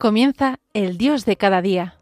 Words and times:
Comienza 0.00 0.60
el 0.72 0.96
Dios 0.96 1.26
de 1.26 1.36
cada 1.36 1.60
día. 1.60 2.00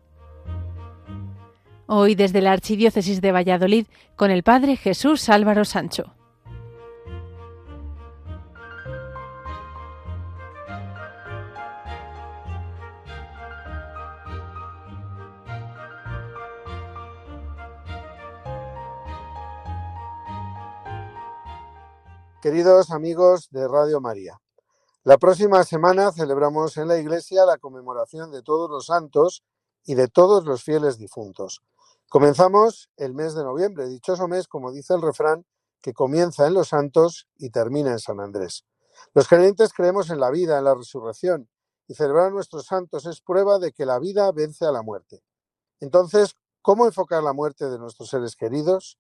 Hoy 1.89 2.15
desde 2.15 2.41
la 2.41 2.53
Archidiócesis 2.53 3.21
de 3.21 3.33
Valladolid 3.33 3.89
con 4.15 4.31
el 4.31 4.45
Padre 4.45 4.77
Jesús 4.77 5.29
Álvaro 5.29 5.65
Sancho. 5.65 6.15
Queridos 22.41 22.93
amigos 22.93 23.49
de 23.51 23.67
Radio 23.67 24.01
María, 24.01 24.39
la 25.09 25.17
próxima 25.17 25.65
semana 25.65 26.13
celebramos 26.13 26.77
en 26.77 26.87
la 26.87 26.99
Iglesia 26.99 27.47
la 27.47 27.57
conmemoración 27.57 28.31
de 28.31 28.43
todos 28.43 28.69
los 28.69 28.85
santos 28.85 29.43
y 29.87 29.95
de 29.95 30.09
todos 30.09 30.45
los 30.45 30.63
fieles 30.63 30.99
difuntos. 30.99 31.63
Comenzamos 32.11 32.91
el 32.99 33.15
mes 33.15 33.35
de 33.35 33.43
noviembre, 33.43 33.89
dichoso 33.89 34.29
mes, 34.29 34.47
como 34.47 34.71
dice 34.71 34.93
el 34.93 35.01
refrán, 35.01 35.47
que 35.81 35.95
comienza 35.95 36.47
en 36.47 36.53
los 36.53 36.69
santos 36.69 37.27
y 37.39 37.49
termina 37.49 37.93
en 37.93 38.01
San 38.01 38.21
Andrés. 38.21 38.67
Los 39.15 39.29
creyentes 39.29 39.73
creemos 39.73 40.11
en 40.11 40.21
la 40.21 40.29
vida, 40.29 40.59
en 40.59 40.65
la 40.65 40.75
resurrección, 40.75 41.49
y 41.87 41.95
celebrar 41.95 42.27
a 42.27 42.31
nuestros 42.31 42.67
santos 42.67 43.07
es 43.07 43.23
prueba 43.23 43.59
de 43.59 43.73
que 43.73 43.87
la 43.87 43.99
vida 43.99 44.31
vence 44.33 44.67
a 44.67 44.73
la 44.73 44.83
muerte. 44.83 45.23
Entonces, 45.81 46.37
¿cómo 46.61 46.85
enfocar 46.85 47.23
la 47.23 47.33
muerte 47.33 47.71
de 47.71 47.79
nuestros 47.79 48.11
seres 48.11 48.37
queridos? 48.37 48.99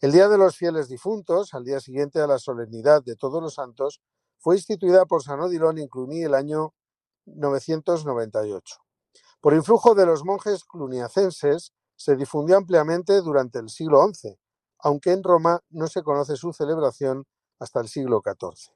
El 0.00 0.12
Día 0.12 0.28
de 0.28 0.38
los 0.38 0.56
Fieles 0.56 0.88
Difuntos, 0.88 1.54
al 1.54 1.64
día 1.64 1.80
siguiente 1.80 2.20
a 2.20 2.28
la 2.28 2.38
solemnidad 2.38 3.02
de 3.02 3.16
todos 3.16 3.42
los 3.42 3.54
santos, 3.54 4.00
fue 4.38 4.56
instituida 4.56 5.06
por 5.06 5.22
San 5.22 5.40
Odilon 5.40 5.78
en 5.78 5.88
Cluny 5.88 6.22
el 6.22 6.34
año 6.34 6.74
998. 7.26 8.76
Por 9.40 9.54
influjo 9.54 9.94
de 9.94 10.06
los 10.06 10.24
monjes 10.24 10.64
cluniacenses, 10.64 11.72
se 11.96 12.16
difundió 12.16 12.56
ampliamente 12.56 13.20
durante 13.20 13.58
el 13.58 13.68
siglo 13.68 14.06
XI, 14.12 14.38
aunque 14.80 15.12
en 15.12 15.22
Roma 15.22 15.60
no 15.70 15.86
se 15.86 16.02
conoce 16.02 16.36
su 16.36 16.52
celebración 16.52 17.24
hasta 17.58 17.80
el 17.80 17.88
siglo 17.88 18.22
XIV. 18.24 18.74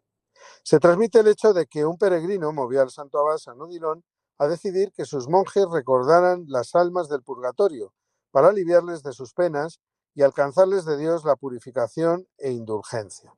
Se 0.62 0.79
transmite 0.79 1.20
el 1.20 1.29
hecho 1.29 1.53
de 1.53 1.67
que 1.67 1.84
un 1.84 1.98
peregrino 1.98 2.53
movió 2.53 2.83
al 2.83 2.91
santo 2.91 3.19
abad 3.19 3.39
San 3.39 3.61
Odilon 3.61 4.05
a 4.39 4.47
decidir 4.47 4.92
que 4.92 5.05
sus 5.05 5.29
monjes 5.29 5.67
recordaran 5.70 6.45
las 6.47 6.75
almas 6.75 7.09
del 7.09 7.23
purgatorio 7.23 7.92
para 8.31 8.48
aliviarles 8.48 9.03
de 9.03 9.12
sus 9.12 9.34
penas 9.34 9.81
y 10.14 10.23
alcanzarles 10.23 10.84
de 10.84 10.97
Dios 10.97 11.25
la 11.25 11.36
purificación 11.36 12.27
e 12.39 12.53
indulgencia. 12.53 13.34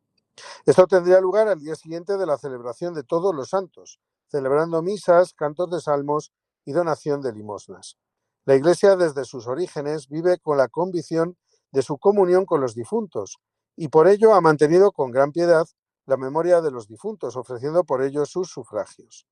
Esto 0.67 0.87
tendría 0.87 1.21
lugar 1.21 1.49
al 1.49 1.61
día 1.61 1.75
siguiente 1.75 2.17
de 2.17 2.27
la 2.27 2.39
celebración 2.39 2.95
de 2.95 3.03
todos 3.03 3.35
los 3.35 3.51
santos, 3.51 3.99
celebrando 4.29 4.83
misas, 4.83 5.35
cantos 5.35 5.71
de 5.71 5.81
salmos 5.81 6.33
y 6.65 6.73
donación 6.73 7.21
de 7.23 7.33
limosnas. 7.33 7.97
La 8.45 8.55
Iglesia 8.55 8.97
desde 8.97 9.25
sus 9.25 9.47
orígenes 9.47 10.09
vive 10.09 10.39
con 10.39 10.57
la 10.57 10.69
convicción 10.69 11.37
de 11.73 11.83
su 11.83 11.99
comunión 11.99 12.47
con 12.47 12.61
los 12.61 12.75
difuntos 12.75 13.39
y 13.77 13.89
por 13.89 14.09
ello 14.09 14.35
ha 14.35 14.41
mantenido 14.41 14.93
con 14.93 15.11
gran 15.11 15.33
piedad 15.33 15.67
la 16.07 16.17
memoria 16.17 16.61
de 16.61 16.71
los 16.71 16.89
difuntos, 16.89 17.37
ofreciendo 17.37 17.85
por 17.85 18.03
ello 18.03 18.27
sus 18.27 18.51
sufragios. 18.51 19.27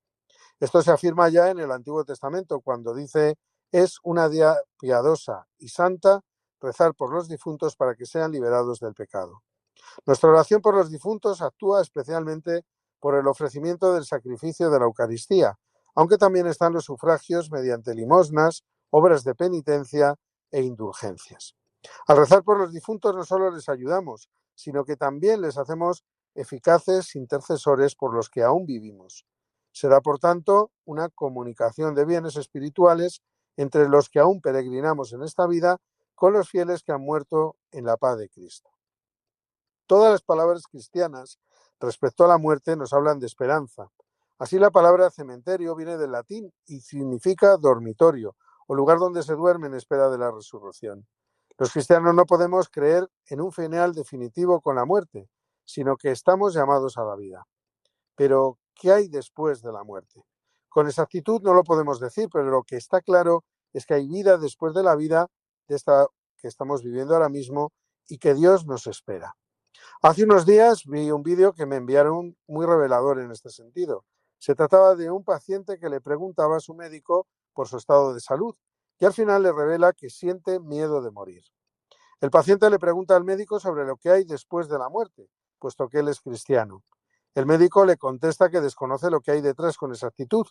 Esto 0.59 0.81
se 0.81 0.91
afirma 0.91 1.29
ya 1.29 1.49
en 1.49 1.59
el 1.59 1.71
Antiguo 1.71 2.03
Testamento 2.05 2.61
cuando 2.61 2.93
dice 2.93 3.37
es 3.71 3.97
una 4.03 4.29
día 4.29 4.55
piadosa 4.79 5.47
y 5.57 5.69
santa 5.69 6.21
rezar 6.59 6.95
por 6.95 7.13
los 7.13 7.27
difuntos 7.27 7.75
para 7.75 7.95
que 7.95 8.05
sean 8.05 8.31
liberados 8.31 8.79
del 8.79 8.93
pecado. 8.93 9.43
Nuestra 10.05 10.29
oración 10.29 10.61
por 10.61 10.75
los 10.75 10.89
difuntos 10.89 11.41
actúa 11.41 11.81
especialmente 11.81 12.65
por 12.99 13.15
el 13.15 13.27
ofrecimiento 13.27 13.93
del 13.93 14.05
sacrificio 14.05 14.69
de 14.69 14.79
la 14.79 14.85
Eucaristía, 14.85 15.57
aunque 15.95 16.17
también 16.17 16.47
están 16.47 16.73
los 16.73 16.85
sufragios 16.85 17.51
mediante 17.51 17.95
limosnas, 17.95 18.63
obras 18.89 19.23
de 19.23 19.35
penitencia 19.35 20.15
e 20.51 20.61
indulgencias. 20.61 21.55
Al 22.07 22.17
rezar 22.17 22.43
por 22.43 22.59
los 22.59 22.73
difuntos 22.73 23.15
no 23.15 23.23
solo 23.23 23.51
les 23.51 23.69
ayudamos, 23.69 24.29
sino 24.55 24.83
que 24.83 24.97
también 24.97 25.41
les 25.41 25.57
hacemos 25.57 26.03
eficaces 26.35 27.15
intercesores 27.15 27.95
por 27.95 28.13
los 28.13 28.29
que 28.29 28.43
aún 28.43 28.65
vivimos. 28.65 29.25
Será, 29.71 30.01
por 30.01 30.19
tanto, 30.19 30.71
una 30.85 31.09
comunicación 31.09 31.95
de 31.95 32.05
bienes 32.05 32.35
espirituales 32.35 33.21
entre 33.55 33.87
los 33.87 34.09
que 34.09 34.19
aún 34.19 34.41
peregrinamos 34.41 35.13
en 35.13 35.23
esta 35.23 35.47
vida 35.47 35.77
con 36.15 36.33
los 36.33 36.49
fieles 36.49 36.83
que 36.83 36.91
han 36.91 37.01
muerto 37.01 37.55
en 37.71 37.85
la 37.85 37.97
paz 37.97 38.17
de 38.17 38.29
Cristo. 38.29 38.69
Todas 39.89 40.11
las 40.11 40.21
palabras 40.21 40.67
cristianas 40.67 41.39
respecto 41.79 42.23
a 42.23 42.27
la 42.27 42.37
muerte 42.37 42.75
nos 42.75 42.93
hablan 42.93 43.17
de 43.17 43.25
esperanza. 43.25 43.89
Así 44.37 44.59
la 44.59 44.69
palabra 44.69 45.09
cementerio 45.09 45.75
viene 45.75 45.97
del 45.97 46.11
latín 46.11 46.53
y 46.67 46.81
significa 46.81 47.57
dormitorio 47.57 48.35
o 48.67 48.75
lugar 48.75 48.99
donde 48.99 49.23
se 49.23 49.33
duerme 49.33 49.65
en 49.65 49.73
espera 49.73 50.11
de 50.11 50.19
la 50.19 50.29
resurrección. 50.29 51.07
Los 51.57 51.73
cristianos 51.73 52.13
no 52.13 52.27
podemos 52.27 52.69
creer 52.69 53.09
en 53.29 53.41
un 53.41 53.51
final 53.51 53.95
definitivo 53.95 54.61
con 54.61 54.75
la 54.75 54.85
muerte, 54.85 55.27
sino 55.65 55.97
que 55.97 56.11
estamos 56.11 56.53
llamados 56.53 56.99
a 56.99 57.03
la 57.03 57.15
vida. 57.15 57.47
Pero, 58.15 58.59
¿qué 58.75 58.91
hay 58.91 59.07
después 59.07 59.63
de 59.63 59.71
la 59.71 59.83
muerte? 59.83 60.23
Con 60.69 60.85
exactitud 60.85 61.41
no 61.41 61.55
lo 61.55 61.63
podemos 61.63 61.99
decir, 61.99 62.29
pero 62.31 62.45
lo 62.51 62.61
que 62.61 62.75
está 62.75 63.01
claro 63.01 63.43
es 63.73 63.87
que 63.87 63.95
hay 63.95 64.07
vida 64.07 64.37
después 64.37 64.75
de 64.75 64.83
la 64.83 64.95
vida 64.95 65.31
de 65.67 65.75
esta 65.75 66.05
que 66.37 66.47
estamos 66.47 66.83
viviendo 66.83 67.15
ahora 67.15 67.29
mismo 67.29 67.71
y 68.07 68.19
que 68.19 68.35
Dios 68.35 68.67
nos 68.67 68.85
espera. 68.85 69.35
Hace 70.01 70.23
unos 70.23 70.45
días 70.45 70.85
vi 70.85 71.11
un 71.11 71.23
vídeo 71.23 71.51
que 71.51 71.65
me 71.65 71.75
enviaron 71.75 72.37
muy 72.47 72.65
revelador 72.65 73.19
en 73.19 73.31
este 73.31 73.49
sentido. 73.49 74.05
Se 74.37 74.55
trataba 74.55 74.95
de 74.95 75.11
un 75.11 75.25
paciente 75.25 75.77
que 75.77 75.89
le 75.89 75.99
preguntaba 75.99 76.55
a 76.55 76.61
su 76.61 76.73
médico 76.73 77.27
por 77.53 77.67
su 77.67 77.75
estado 77.75 78.13
de 78.13 78.21
salud 78.21 78.55
y 78.97 79.05
al 79.05 79.11
final 79.11 79.43
le 79.43 79.51
revela 79.51 79.91
que 79.91 80.09
siente 80.09 80.61
miedo 80.61 81.01
de 81.01 81.11
morir. 81.11 81.43
El 82.21 82.31
paciente 82.31 82.69
le 82.69 82.79
pregunta 82.79 83.17
al 83.17 83.25
médico 83.25 83.59
sobre 83.59 83.85
lo 83.85 83.97
que 83.97 84.09
hay 84.09 84.23
después 84.23 84.69
de 84.69 84.79
la 84.79 84.87
muerte, 84.87 85.29
puesto 85.59 85.89
que 85.89 85.99
él 85.99 86.07
es 86.07 86.21
cristiano. 86.21 86.83
El 87.35 87.45
médico 87.45 87.85
le 87.85 87.97
contesta 87.97 88.49
que 88.49 88.61
desconoce 88.61 89.09
lo 89.09 89.19
que 89.19 89.31
hay 89.31 89.41
detrás 89.41 89.75
con 89.75 89.91
exactitud, 89.91 90.47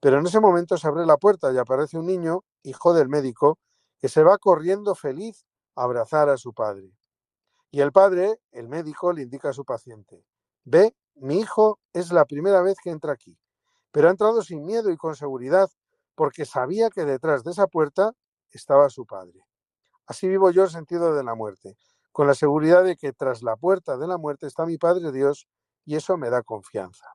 pero 0.00 0.18
en 0.18 0.26
ese 0.26 0.38
momento 0.38 0.76
se 0.76 0.86
abre 0.86 1.04
la 1.04 1.16
puerta 1.16 1.52
y 1.52 1.58
aparece 1.58 1.98
un 1.98 2.06
niño, 2.06 2.44
hijo 2.62 2.94
del 2.94 3.08
médico, 3.08 3.58
que 3.98 4.08
se 4.08 4.22
va 4.22 4.38
corriendo 4.38 4.94
feliz 4.94 5.44
a 5.74 5.82
abrazar 5.82 6.28
a 6.28 6.36
su 6.36 6.52
padre. 6.52 6.92
Y 7.74 7.80
el 7.80 7.90
padre, 7.90 8.38
el 8.52 8.68
médico, 8.68 9.12
le 9.12 9.22
indica 9.22 9.48
a 9.48 9.52
su 9.52 9.64
paciente, 9.64 10.24
ve, 10.62 10.94
mi 11.16 11.40
hijo 11.40 11.80
es 11.92 12.12
la 12.12 12.24
primera 12.24 12.62
vez 12.62 12.76
que 12.80 12.90
entra 12.90 13.12
aquí, 13.12 13.36
pero 13.90 14.06
ha 14.06 14.12
entrado 14.12 14.42
sin 14.42 14.64
miedo 14.64 14.92
y 14.92 14.96
con 14.96 15.16
seguridad 15.16 15.68
porque 16.14 16.44
sabía 16.44 16.88
que 16.88 17.04
detrás 17.04 17.42
de 17.42 17.50
esa 17.50 17.66
puerta 17.66 18.12
estaba 18.52 18.88
su 18.90 19.06
padre. 19.06 19.44
Así 20.06 20.28
vivo 20.28 20.52
yo 20.52 20.62
el 20.62 20.70
sentido 20.70 21.16
de 21.16 21.24
la 21.24 21.34
muerte, 21.34 21.76
con 22.12 22.28
la 22.28 22.34
seguridad 22.34 22.84
de 22.84 22.94
que 22.94 23.12
tras 23.12 23.42
la 23.42 23.56
puerta 23.56 23.96
de 23.96 24.06
la 24.06 24.18
muerte 24.18 24.46
está 24.46 24.64
mi 24.66 24.78
Padre 24.78 25.10
Dios 25.10 25.48
y 25.84 25.96
eso 25.96 26.16
me 26.16 26.30
da 26.30 26.44
confianza. 26.44 27.08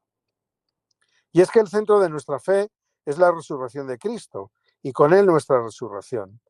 Y 1.31 1.39
es 1.39 1.51
que 1.51 1.61
el 1.61 1.69
centro 1.69 2.01
de 2.01 2.09
nuestra 2.09 2.37
fe 2.37 2.69
es 3.05 3.17
la 3.17 3.31
resurrección 3.31 3.87
de 3.87 3.97
Cristo 3.97 4.51
y 4.81 4.91
con 4.91 5.13
él 5.13 5.25
nuestra 5.25 5.63
resurrección. 5.63 6.41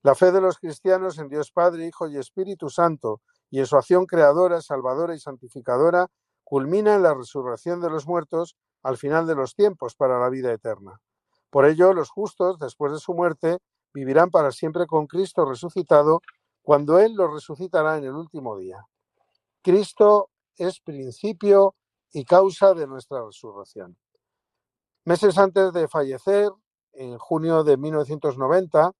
La 0.00 0.14
fe 0.14 0.32
de 0.32 0.40
los 0.40 0.56
cristianos 0.58 1.18
en 1.18 1.28
Dios 1.28 1.50
Padre, 1.52 1.86
Hijo 1.86 2.08
y 2.08 2.16
Espíritu 2.16 2.70
Santo 2.70 3.20
y 3.50 3.60
en 3.60 3.66
su 3.66 3.76
acción 3.76 4.06
creadora, 4.06 4.60
salvadora 4.60 5.14
y 5.14 5.18
santificadora 5.18 6.08
culmina 6.44 6.94
en 6.94 7.02
la 7.02 7.14
resurrección 7.14 7.80
de 7.80 7.90
los 7.90 8.06
muertos 8.06 8.56
al 8.82 8.96
final 8.96 9.26
de 9.26 9.34
los 9.34 9.54
tiempos 9.54 9.94
para 9.94 10.18
la 10.18 10.28
vida 10.28 10.52
eterna. 10.52 11.00
Por 11.50 11.66
ello, 11.66 11.92
los 11.92 12.10
justos, 12.10 12.58
después 12.58 12.92
de 12.92 12.98
su 12.98 13.14
muerte, 13.14 13.58
vivirán 13.92 14.30
para 14.30 14.52
siempre 14.52 14.86
con 14.86 15.06
Cristo 15.06 15.44
resucitado 15.44 16.20
cuando 16.62 16.98
Él 16.98 17.14
los 17.14 17.32
resucitará 17.32 17.96
en 17.96 18.04
el 18.04 18.14
último 18.14 18.56
día. 18.58 18.86
Cristo 19.62 20.30
es 20.56 20.80
principio 20.80 21.74
y 22.12 22.24
causa 22.24 22.74
de 22.74 22.86
nuestra 22.86 23.24
resurrección. 23.24 23.96
Meses 25.04 25.38
antes 25.38 25.72
de 25.72 25.88
fallecer, 25.88 26.50
en 26.92 27.16
junio 27.18 27.64
de 27.64 27.76
1990, 27.76 28.92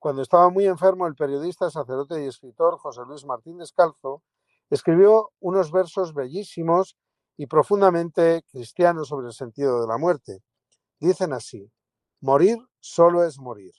cuando 0.00 0.22
estaba 0.22 0.48
muy 0.48 0.66
enfermo, 0.66 1.06
el 1.06 1.14
periodista, 1.14 1.70
sacerdote 1.70 2.24
y 2.24 2.26
escritor 2.26 2.78
José 2.78 3.02
Luis 3.06 3.26
Martínez 3.26 3.70
Calzo 3.72 4.22
escribió 4.70 5.30
unos 5.40 5.70
versos 5.70 6.14
bellísimos 6.14 6.96
y 7.36 7.46
profundamente 7.46 8.42
cristianos 8.50 9.08
sobre 9.08 9.26
el 9.26 9.34
sentido 9.34 9.80
de 9.82 9.86
la 9.86 9.98
muerte. 9.98 10.42
Dicen 10.98 11.34
así, 11.34 11.70
morir 12.22 12.56
solo 12.80 13.24
es 13.24 13.38
morir, 13.38 13.72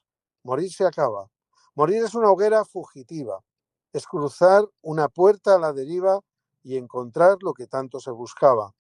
morir 0.44 0.72
se 0.72 0.86
acaba, 0.86 1.28
morir 1.74 2.04
es 2.04 2.14
una 2.14 2.30
hoguera 2.30 2.66
fugitiva, 2.66 3.40
es 3.92 4.06
cruzar 4.06 4.64
una 4.82 5.10
puerta 5.10 5.56
a 5.56 5.60
la 5.60 5.74
deriva 5.74 6.20
y 6.62 6.78
encontrar 6.78 7.38
lo 7.42 7.54
que 7.54 7.66
tanto 7.66 8.00
se 8.00 8.12
buscaba. 8.12 8.76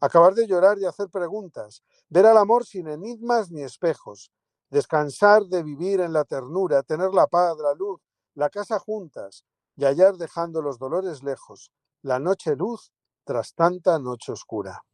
Acabar 0.00 0.32
de 0.32 0.46
llorar 0.46 0.78
y 0.78 0.86
hacer 0.86 1.10
preguntas, 1.10 1.82
ver 2.08 2.24
al 2.24 2.38
amor 2.38 2.64
sin 2.64 2.88
enigmas 2.88 3.50
ni 3.50 3.62
espejos, 3.62 4.32
descansar 4.70 5.44
de 5.44 5.62
vivir 5.62 6.00
en 6.00 6.12
la 6.12 6.24
ternura, 6.24 6.82
tener 6.82 7.12
la 7.14 7.26
paz, 7.26 7.56
la 7.58 7.74
luz, 7.74 8.00
la 8.34 8.50
casa 8.50 8.78
juntas 8.78 9.44
y 9.76 9.84
hallar 9.84 10.16
dejando 10.16 10.62
los 10.62 10.78
dolores 10.78 11.22
lejos, 11.22 11.72
la 12.02 12.18
noche 12.18 12.56
luz 12.56 12.92
tras 13.24 13.54
tanta 13.54 13.98
noche 13.98 14.32
oscura. 14.32 14.84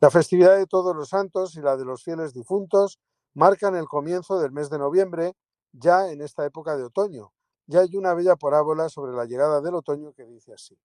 La 0.00 0.10
festividad 0.10 0.56
de 0.56 0.66
todos 0.66 0.94
los 0.94 1.08
santos 1.08 1.56
y 1.56 1.60
la 1.60 1.76
de 1.76 1.84
los 1.84 2.02
fieles 2.02 2.32
difuntos 2.32 2.98
marcan 3.34 3.76
el 3.76 3.86
comienzo 3.86 4.38
del 4.38 4.52
mes 4.52 4.70
de 4.70 4.78
noviembre, 4.78 5.34
ya 5.72 6.10
en 6.10 6.22
esta 6.22 6.44
época 6.46 6.76
de 6.76 6.84
otoño. 6.84 7.32
Ya 7.66 7.80
hay 7.80 7.96
una 7.96 8.14
bella 8.14 8.36
parábola 8.36 8.88
sobre 8.88 9.12
la 9.12 9.24
llegada 9.24 9.60
del 9.60 9.74
otoño 9.74 10.12
que 10.12 10.24
dice 10.24 10.54
así. 10.54 10.78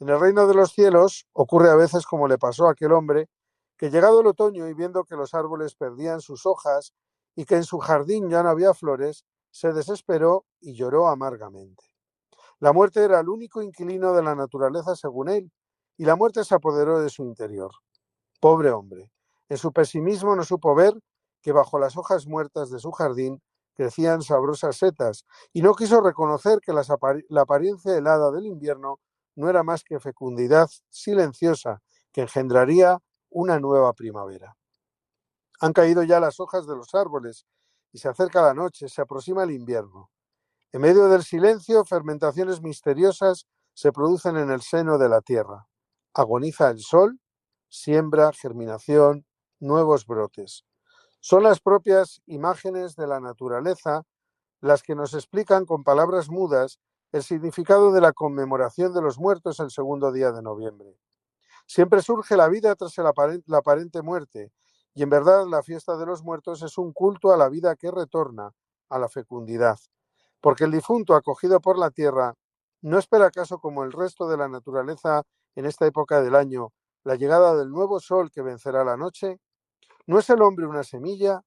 En 0.00 0.08
el 0.08 0.18
reino 0.18 0.46
de 0.46 0.54
los 0.54 0.72
cielos 0.72 1.26
ocurre 1.32 1.70
a 1.70 1.74
veces 1.74 2.06
como 2.06 2.28
le 2.28 2.38
pasó 2.38 2.66
a 2.66 2.72
aquel 2.72 2.92
hombre, 2.92 3.28
que 3.76 3.90
llegado 3.90 4.20
el 4.20 4.26
otoño 4.26 4.68
y 4.68 4.74
viendo 4.74 5.04
que 5.04 5.16
los 5.16 5.34
árboles 5.34 5.74
perdían 5.74 6.20
sus 6.20 6.46
hojas 6.46 6.94
y 7.38 7.44
que 7.44 7.54
en 7.54 7.62
su 7.62 7.78
jardín 7.78 8.28
ya 8.28 8.42
no 8.42 8.48
había 8.48 8.74
flores, 8.74 9.24
se 9.52 9.72
desesperó 9.72 10.44
y 10.60 10.74
lloró 10.74 11.06
amargamente. 11.06 11.84
La 12.58 12.72
muerte 12.72 13.04
era 13.04 13.20
el 13.20 13.28
único 13.28 13.62
inquilino 13.62 14.12
de 14.12 14.24
la 14.24 14.34
naturaleza 14.34 14.96
según 14.96 15.28
él, 15.28 15.52
y 15.96 16.04
la 16.04 16.16
muerte 16.16 16.42
se 16.42 16.56
apoderó 16.56 17.00
de 17.00 17.08
su 17.10 17.22
interior. 17.22 17.70
Pobre 18.40 18.72
hombre, 18.72 19.12
en 19.48 19.56
su 19.56 19.72
pesimismo 19.72 20.34
no 20.34 20.42
supo 20.42 20.74
ver 20.74 20.94
que 21.40 21.52
bajo 21.52 21.78
las 21.78 21.96
hojas 21.96 22.26
muertas 22.26 22.70
de 22.70 22.80
su 22.80 22.90
jardín 22.90 23.40
crecían 23.74 24.22
sabrosas 24.22 24.76
setas, 24.76 25.24
y 25.52 25.62
no 25.62 25.74
quiso 25.74 26.00
reconocer 26.00 26.58
que 26.60 26.72
la 26.72 27.42
apariencia 27.42 27.96
helada 27.96 28.32
del 28.32 28.46
invierno 28.46 28.98
no 29.36 29.48
era 29.48 29.62
más 29.62 29.84
que 29.84 30.00
fecundidad 30.00 30.68
silenciosa 30.90 31.82
que 32.10 32.22
engendraría 32.22 32.98
una 33.30 33.60
nueva 33.60 33.92
primavera. 33.92 34.57
Han 35.60 35.72
caído 35.72 36.02
ya 36.02 36.20
las 36.20 36.40
hojas 36.40 36.66
de 36.66 36.76
los 36.76 36.94
árboles 36.94 37.46
y 37.92 37.98
se 37.98 38.08
acerca 38.08 38.42
la 38.42 38.54
noche, 38.54 38.88
se 38.88 39.02
aproxima 39.02 39.42
el 39.44 39.50
invierno. 39.50 40.10
En 40.72 40.82
medio 40.82 41.08
del 41.08 41.24
silencio, 41.24 41.84
fermentaciones 41.84 42.62
misteriosas 42.62 43.46
se 43.72 43.92
producen 43.92 44.36
en 44.36 44.50
el 44.50 44.60
seno 44.60 44.98
de 44.98 45.08
la 45.08 45.20
tierra. 45.20 45.66
Agoniza 46.14 46.70
el 46.70 46.80
sol, 46.80 47.18
siembra, 47.68 48.32
germinación, 48.32 49.26
nuevos 49.60 50.06
brotes. 50.06 50.64
Son 51.20 51.42
las 51.42 51.60
propias 51.60 52.22
imágenes 52.26 52.94
de 52.96 53.06
la 53.06 53.20
naturaleza 53.20 54.02
las 54.60 54.82
que 54.82 54.94
nos 54.94 55.14
explican 55.14 55.64
con 55.66 55.84
palabras 55.84 56.28
mudas 56.28 56.78
el 57.12 57.22
significado 57.22 57.92
de 57.92 58.00
la 58.00 58.12
conmemoración 58.12 58.92
de 58.92 59.02
los 59.02 59.18
muertos 59.18 59.60
el 59.60 59.70
segundo 59.70 60.12
día 60.12 60.32
de 60.32 60.42
noviembre. 60.42 60.98
Siempre 61.66 62.02
surge 62.02 62.36
la 62.36 62.48
vida 62.48 62.74
tras 62.74 62.96
la 62.98 63.58
aparente 63.58 64.02
muerte, 64.02 64.52
y 64.98 65.02
en 65.04 65.10
verdad 65.10 65.46
la 65.46 65.62
fiesta 65.62 65.96
de 65.96 66.06
los 66.06 66.24
muertos 66.24 66.60
es 66.62 66.76
un 66.76 66.92
culto 66.92 67.32
a 67.32 67.36
la 67.36 67.48
vida 67.48 67.76
que 67.76 67.88
retorna, 67.88 68.50
a 68.88 68.98
la 68.98 69.08
fecundidad, 69.08 69.78
porque 70.40 70.64
el 70.64 70.72
difunto 70.72 71.14
acogido 71.14 71.60
por 71.60 71.78
la 71.78 71.92
tierra 71.92 72.34
no 72.82 72.98
espera 72.98 73.26
acaso 73.26 73.60
como 73.60 73.84
el 73.84 73.92
resto 73.92 74.28
de 74.28 74.36
la 74.36 74.48
naturaleza 74.48 75.22
en 75.54 75.66
esta 75.66 75.86
época 75.86 76.20
del 76.20 76.34
año 76.34 76.72
la 77.04 77.14
llegada 77.14 77.54
del 77.54 77.70
nuevo 77.70 78.00
sol 78.00 78.32
que 78.32 78.42
vencerá 78.42 78.82
la 78.82 78.96
noche. 78.96 79.38
¿No 80.08 80.18
es 80.18 80.28
el 80.30 80.42
hombre 80.42 80.66
una 80.66 80.82
semilla? 80.82 81.42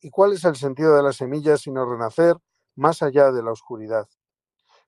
¿Y 0.00 0.10
cuál 0.10 0.34
es 0.34 0.44
el 0.44 0.54
sentido 0.54 0.94
de 0.94 1.02
la 1.02 1.12
semilla 1.12 1.56
sino 1.56 1.84
renacer 1.84 2.36
más 2.76 3.02
allá 3.02 3.32
de 3.32 3.42
la 3.42 3.50
oscuridad? 3.50 4.06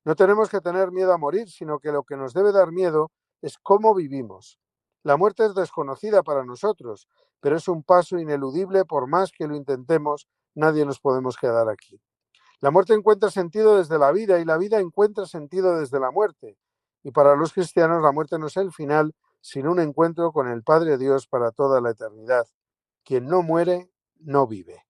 No 0.05 0.14
tenemos 0.14 0.49
que 0.49 0.61
tener 0.61 0.93
miedo 0.93 1.12
a 1.12 1.19
morir, 1.19 1.50
sino 1.50 1.81
que 1.81 1.91
lo 1.91 2.05
que 2.05 2.17
nos 2.17 2.35
debe 2.35 2.53
dar 2.53 2.70
miedo 2.70 3.11
es 3.43 3.58
cómo 3.58 3.97
vivimos. 3.97 4.61
La 5.06 5.17
muerte 5.17 5.44
es 5.47 5.55
desconocida 5.55 6.25
para 6.25 6.44
nosotros, 6.44 7.06
pero 7.46 7.58
es 7.58 7.69
un 7.69 7.84
paso 7.84 8.19
ineludible, 8.19 8.84
por 8.84 9.06
más 9.06 9.31
que 9.31 9.46
lo 9.46 9.54
intentemos, 9.54 10.26
nadie 10.56 10.84
nos 10.84 10.98
podemos 10.98 11.37
quedar 11.37 11.69
aquí. 11.69 12.02
La 12.58 12.72
muerte 12.72 12.93
encuentra 12.93 13.31
sentido 13.31 13.78
desde 13.78 14.00
la 14.00 14.10
vida 14.10 14.40
y 14.40 14.44
la 14.44 14.58
vida 14.58 14.81
encuentra 14.81 15.26
sentido 15.26 15.78
desde 15.78 16.00
la 16.00 16.10
muerte. 16.10 16.58
Y 17.04 17.12
para 17.12 17.37
los 17.37 17.52
cristianos 17.52 18.02
la 18.02 18.10
muerte 18.10 18.37
no 18.40 18.48
es 18.48 18.56
el 18.56 18.72
final, 18.72 19.14
sino 19.40 19.70
un 19.70 19.78
encuentro 19.78 20.32
con 20.32 20.48
el 20.48 20.64
Padre 20.64 20.98
Dios 20.98 21.28
para 21.28 21.52
toda 21.52 21.81
la 21.81 21.90
eternidad. 21.90 22.48
Quien 23.04 23.28
no 23.28 23.43
muere, 23.43 23.93
no 24.19 24.48
vive. 24.48 24.84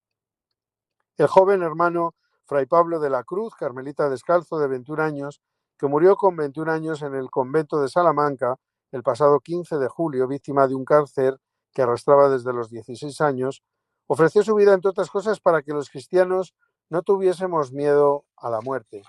El 1.19 1.27
joven 1.27 1.63
hermano 1.63 2.15
Fray 2.47 2.65
Pablo 2.65 3.01
de 3.01 3.11
la 3.11 3.23
Cruz, 3.25 3.55
carmelita 3.55 4.09
descalzo 4.09 4.59
de 4.59 4.69
21 4.69 5.03
años, 5.03 5.43
que 5.77 5.89
murió 5.89 6.17
con 6.17 6.37
21 6.37 6.73
años 6.73 7.03
en 7.03 7.17
el 7.17 7.29
convento 7.29 7.83
de 7.83 7.91
Salamanca 7.91 8.57
el 8.93 9.03
pasado 9.03 9.41
15 9.41 9.77
de 9.77 9.89
julio, 9.89 10.27
víctima 10.27 10.67
de 10.67 10.75
un 10.75 10.87
cáncer 10.87 11.39
que 11.77 11.83
arrastraba 11.83 12.31
desde 12.31 12.55
los 12.55 12.71
16 12.71 13.21
años, 13.21 13.63
ofreció 14.07 14.43
su 14.43 14.55
vida, 14.55 14.73
entre 14.73 14.89
otras 14.89 15.11
cosas, 15.11 15.41
para 15.41 15.61
que 15.61 15.75
los 15.75 15.91
cristianos 15.91 16.55
no 16.89 17.03
tuviésemos 17.03 17.71
miedo 17.71 18.25
a 18.35 18.49
la 18.49 18.63
muerte, 18.63 19.03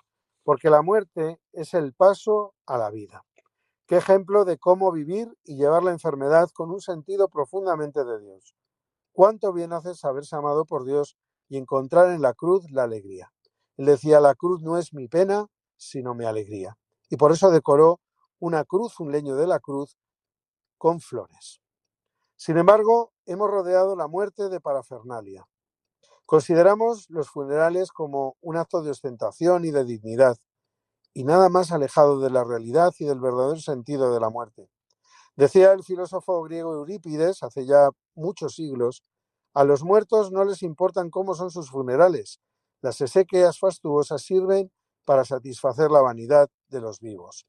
porque 0.44 0.70
la 0.70 0.82
muerte 0.82 1.40
es 1.54 1.74
el 1.74 1.94
paso 1.94 2.56
a 2.66 2.78
la 2.78 2.90
vida. 2.92 3.24
Qué 3.86 3.96
ejemplo 3.96 4.44
de 4.44 4.58
cómo 4.58 4.92
vivir 4.92 5.34
y 5.46 5.56
llevar 5.56 5.82
la 5.82 5.92
enfermedad 5.92 6.50
con 6.54 6.70
un 6.70 6.82
sentido 6.82 7.30
profundamente 7.30 8.04
de 8.04 8.20
Dios. 8.20 8.54
Cuánto 9.14 9.54
bien 9.54 9.72
hace 9.72 9.96
saberse 9.96 10.36
amado 10.36 10.66
por 10.66 10.84
Dios 10.84 11.16
y 11.48 11.56
encontrar 11.56 12.10
en 12.12 12.22
la 12.22 12.34
cruz 12.34 12.70
la 12.70 12.84
alegría. 12.84 13.32
Él 13.78 13.86
decía, 13.86 14.20
la 14.20 14.36
cruz 14.36 14.62
no 14.62 14.78
es 14.78 14.94
mi 14.94 15.08
pena, 15.08 15.48
sino 15.78 16.16
mi 16.16 16.26
alegría. 16.26 16.78
Y 17.10 17.16
por 17.16 17.32
eso 17.32 17.50
decoró 17.50 18.02
una 18.40 18.66
cruz, 18.66 19.00
un 19.00 19.14
leño 19.14 19.38
de 19.38 19.48
la 19.48 19.62
cruz, 19.62 19.98
con 20.78 21.00
flores. 21.00 21.62
Sin 22.38 22.58
embargo, 22.58 23.12
hemos 23.26 23.50
rodeado 23.50 23.96
la 23.96 24.08
muerte 24.08 24.48
de 24.48 24.62
parafernalia. 24.62 25.48
Consideramos 26.26 27.10
los 27.10 27.30
funerales 27.30 27.92
como 27.92 28.38
un 28.42 28.56
acto 28.58 28.82
de 28.82 28.92
ostentación 28.92 29.66
y 29.66 29.72
de 29.72 29.84
dignidad, 29.84 30.38
y 31.14 31.24
nada 31.24 31.50
más 31.50 31.72
alejado 31.72 32.20
de 32.20 32.30
la 32.30 32.44
realidad 32.44 32.94
y 33.00 33.06
del 33.06 33.20
verdadero 33.20 33.60
sentido 33.60 34.14
de 34.14 34.20
la 34.20 34.30
muerte. 34.30 34.70
Decía 35.36 35.74
el 35.74 35.84
filósofo 35.84 36.42
griego 36.44 36.74
Eurípides 36.74 37.44
hace 37.44 37.66
ya 37.66 37.90
muchos 38.16 38.56
siglos 38.56 39.04
a 39.58 39.64
los 39.64 39.84
muertos 39.84 40.32
no 40.32 40.46
les 40.46 40.62
importan 40.62 41.10
cómo 41.10 41.34
son 41.34 41.50
sus 41.50 41.72
funerales. 41.72 42.40
Las 42.84 43.02
exequias 43.02 43.58
fastuosas 43.58 44.22
sirven 44.22 44.72
para 45.04 45.26
satisfacer 45.26 45.90
la 45.90 46.02
vanidad 46.02 46.48
de 46.68 46.80
los 46.80 47.00
vivos. 47.00 47.48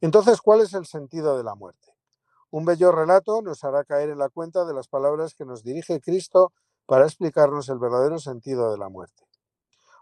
Entonces, 0.00 0.40
¿cuál 0.40 0.62
es 0.62 0.74
el 0.74 0.86
sentido 0.86 1.36
de 1.36 1.44
la 1.44 1.54
muerte? 1.54 1.95
Un 2.56 2.64
bello 2.64 2.90
relato 2.90 3.42
nos 3.42 3.64
hará 3.64 3.84
caer 3.84 4.08
en 4.08 4.16
la 4.16 4.30
cuenta 4.30 4.64
de 4.64 4.72
las 4.72 4.88
palabras 4.88 5.34
que 5.34 5.44
nos 5.44 5.62
dirige 5.62 6.00
Cristo 6.00 6.54
para 6.86 7.04
explicarnos 7.04 7.68
el 7.68 7.78
verdadero 7.78 8.18
sentido 8.18 8.72
de 8.72 8.78
la 8.78 8.88
muerte. 8.88 9.24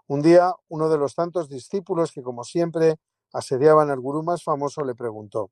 Un 0.07 0.23
día, 0.23 0.53
uno 0.69 0.89
de 0.89 0.97
los 0.97 1.17
tantos 1.17 1.49
discípulos 1.49 2.13
que, 2.13 2.23
como 2.23 2.45
siempre, 2.45 3.01
asediaban 3.33 3.91
al 3.91 3.99
gurú 3.99 4.23
más 4.23 4.45
famoso, 4.45 4.85
le 4.85 4.95
preguntó, 4.95 5.51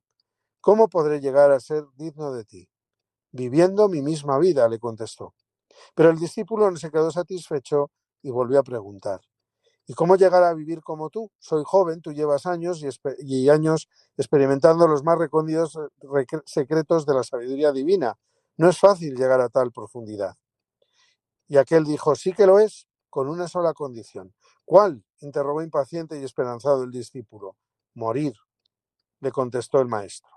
¿Cómo 0.61 0.87
podré 0.87 1.21
llegar 1.21 1.51
a 1.51 1.59
ser 1.59 1.87
digno 1.97 2.31
de 2.31 2.45
ti? 2.45 2.69
Viviendo 3.33 3.89
mi 3.89 4.01
misma 4.01 4.39
vida, 4.39 4.69
le 4.69 4.79
contestó. 4.79 5.35
Pero 5.97 6.11
el 6.11 6.21
discípulo 6.21 6.71
no 6.71 6.77
se 6.77 6.93
quedó 6.93 7.11
satisfecho 7.11 7.91
y 8.23 8.31
volvió 8.31 8.61
a 8.61 8.63
preguntar, 8.63 9.23
¿y 9.87 9.95
cómo 9.95 10.17
llegar 10.17 10.43
a 10.45 10.55
vivir 10.55 10.83
como 10.83 11.11
tú? 11.11 11.31
Soy 11.39 11.63
joven, 11.65 12.01
tú 12.01 12.13
llevas 12.13 12.47
años 12.47 12.83
y, 13.19 13.49
años 13.49 13.89
experimentando 14.17 14.87
los 14.87 15.03
más 15.03 15.19
recónditos 15.19 15.79
secretos 16.47 17.07
de 17.07 17.15
la 17.15 17.23
sabiduría 17.23 17.73
divina. 17.73 18.19
No 18.57 18.69
es 18.69 18.79
fácil 18.79 19.17
llegar 19.17 19.41
a 19.41 19.49
tal 19.49 19.73
profundidad. 19.73 20.37
Y 21.49 21.57
aquel 21.57 21.85
dijo, 21.85 22.15
sí 22.15 22.33
que 22.33 22.47
lo 22.47 22.59
es, 22.59 22.87
con 23.11 23.29
una 23.29 23.49
sola 23.49 23.75
condición. 23.75 24.35
¿Cuál? 24.65 25.05
interrogó 25.21 25.63
impaciente 25.63 26.19
y 26.19 26.25
esperanzado 26.25 26.85
el 26.85 26.91
discípulo. 26.91 27.57
Morir, 27.95 28.35
le 29.21 29.31
contestó 29.31 29.81
el 29.81 29.89
maestro. 29.89 30.31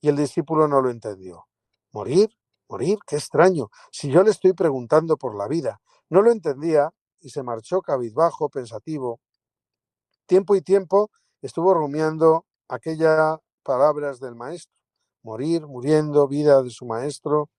Y 0.00 0.08
el 0.08 0.16
discípulo 0.16 0.68
no 0.68 0.80
lo 0.82 0.90
entendió. 0.90 1.46
¿Morir? 1.92 2.30
Morir, 2.68 2.98
qué 3.06 3.16
extraño, 3.16 3.70
si 3.92 4.10
yo 4.10 4.24
le 4.24 4.30
estoy 4.30 4.52
preguntando 4.52 5.16
por 5.16 5.36
la 5.36 5.46
vida. 5.46 5.80
No 6.10 6.20
lo 6.20 6.32
entendía 6.32 6.92
y 7.26 7.30
se 7.30 7.42
marchó 7.42 7.82
cabizbajo, 7.82 8.48
pensativo. 8.48 9.18
Tiempo 10.26 10.54
y 10.54 10.62
tiempo 10.62 11.10
estuvo 11.42 11.74
rumiando 11.74 12.46
aquellas 12.68 13.38
palabras 13.64 14.20
del 14.20 14.36
maestro. 14.36 14.72
Morir, 15.24 15.66
muriendo, 15.66 16.28
vida 16.28 16.62
de 16.62 16.70
su 16.70 16.86
maestro. 16.86 17.50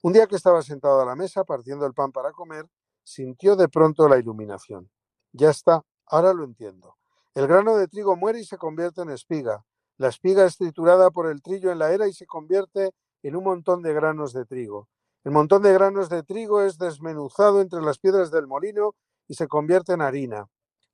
Un 0.00 0.14
día 0.14 0.26
que 0.26 0.36
estaba 0.36 0.62
sentado 0.62 1.02
a 1.02 1.04
la 1.04 1.14
mesa 1.14 1.44
partiendo 1.44 1.84
el 1.84 1.92
pan 1.92 2.10
para 2.10 2.32
comer, 2.32 2.66
sintió 3.02 3.54
de 3.54 3.68
pronto 3.68 4.08
la 4.08 4.16
iluminación. 4.16 4.90
Ya 5.32 5.50
está, 5.50 5.82
ahora 6.06 6.32
lo 6.32 6.44
entiendo. 6.44 6.96
El 7.34 7.46
grano 7.46 7.76
de 7.76 7.88
trigo 7.88 8.16
muere 8.16 8.40
y 8.40 8.46
se 8.46 8.56
convierte 8.56 9.02
en 9.02 9.10
espiga. 9.10 9.62
La 9.98 10.08
espiga 10.08 10.46
es 10.46 10.56
triturada 10.56 11.10
por 11.10 11.26
el 11.26 11.42
trillo 11.42 11.70
en 11.70 11.78
la 11.78 11.92
era 11.92 12.08
y 12.08 12.14
se 12.14 12.24
convierte 12.24 12.92
en 13.22 13.36
un 13.36 13.44
montón 13.44 13.82
de 13.82 13.92
granos 13.92 14.32
de 14.32 14.46
trigo. 14.46 14.88
El 15.24 15.32
montón 15.32 15.62
de 15.62 15.72
granos 15.72 16.08
de 16.08 16.22
trigo 16.22 16.62
es 16.62 16.78
desmenuzado 16.78 17.60
entre 17.60 17.80
las 17.80 17.98
piedras 17.98 18.30
del 18.30 18.46
molino 18.46 18.94
y 19.28 19.34
se 19.34 19.46
convierte 19.46 19.92
en 19.92 20.02
harina. 20.02 20.46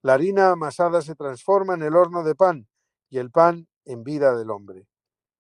La 0.02 0.14
harina 0.14 0.50
amasada 0.50 1.00
se 1.02 1.14
transforma 1.14 1.75
en 1.75 1.82
el 1.82 1.97
horno 1.97 2.23
de 2.23 2.35
pan 2.35 2.68
y 3.08 3.18
el 3.18 3.30
pan 3.30 3.68
en 3.85 4.04
vida 4.04 4.37
del 4.37 4.50
hombre. 4.50 4.87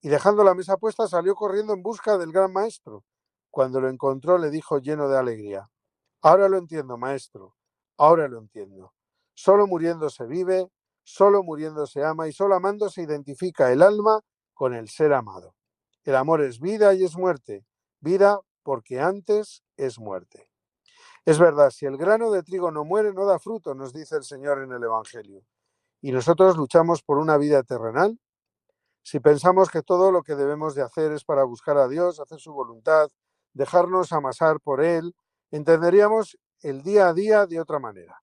Y 0.00 0.08
dejando 0.08 0.42
la 0.42 0.54
mesa 0.54 0.78
puesta 0.78 1.06
salió 1.06 1.34
corriendo 1.34 1.74
en 1.74 1.82
busca 1.82 2.16
del 2.16 2.32
gran 2.32 2.52
maestro. 2.52 3.04
Cuando 3.50 3.80
lo 3.80 3.88
encontró 3.88 4.38
le 4.38 4.50
dijo 4.50 4.78
lleno 4.78 5.08
de 5.08 5.18
alegría, 5.18 5.68
Ahora 6.20 6.48
lo 6.48 6.58
entiendo, 6.58 6.98
maestro, 6.98 7.54
ahora 7.96 8.26
lo 8.26 8.38
entiendo. 8.38 8.92
Solo 9.34 9.68
muriendo 9.68 10.10
se 10.10 10.26
vive, 10.26 10.68
solo 11.04 11.44
muriendo 11.44 11.86
se 11.86 12.04
ama 12.04 12.26
y 12.26 12.32
solo 12.32 12.56
amando 12.56 12.88
se 12.88 13.02
identifica 13.02 13.70
el 13.70 13.82
alma 13.82 14.20
con 14.52 14.74
el 14.74 14.88
ser 14.88 15.12
amado. 15.12 15.54
El 16.02 16.16
amor 16.16 16.42
es 16.42 16.58
vida 16.58 16.92
y 16.94 17.04
es 17.04 17.16
muerte. 17.16 17.64
Vida 18.00 18.40
porque 18.68 19.00
antes 19.00 19.64
es 19.78 19.98
muerte. 19.98 20.50
Es 21.24 21.38
verdad, 21.38 21.70
si 21.70 21.86
el 21.86 21.96
grano 21.96 22.30
de 22.30 22.42
trigo 22.42 22.70
no 22.70 22.84
muere, 22.84 23.14
no 23.14 23.24
da 23.24 23.38
fruto, 23.38 23.74
nos 23.74 23.94
dice 23.94 24.16
el 24.16 24.24
Señor 24.24 24.62
en 24.62 24.72
el 24.72 24.84
Evangelio. 24.84 25.40
Y 26.02 26.12
nosotros 26.12 26.58
luchamos 26.58 27.02
por 27.02 27.16
una 27.16 27.38
vida 27.38 27.62
terrenal. 27.62 28.20
Si 29.02 29.20
pensamos 29.20 29.70
que 29.70 29.80
todo 29.80 30.12
lo 30.12 30.22
que 30.22 30.34
debemos 30.34 30.74
de 30.74 30.82
hacer 30.82 31.12
es 31.12 31.24
para 31.24 31.44
buscar 31.44 31.78
a 31.78 31.88
Dios, 31.88 32.20
hacer 32.20 32.40
su 32.40 32.52
voluntad, 32.52 33.08
dejarnos 33.54 34.12
amasar 34.12 34.60
por 34.60 34.84
Él, 34.84 35.14
entenderíamos 35.50 36.36
el 36.60 36.82
día 36.82 37.08
a 37.08 37.14
día 37.14 37.46
de 37.46 37.62
otra 37.62 37.78
manera. 37.78 38.22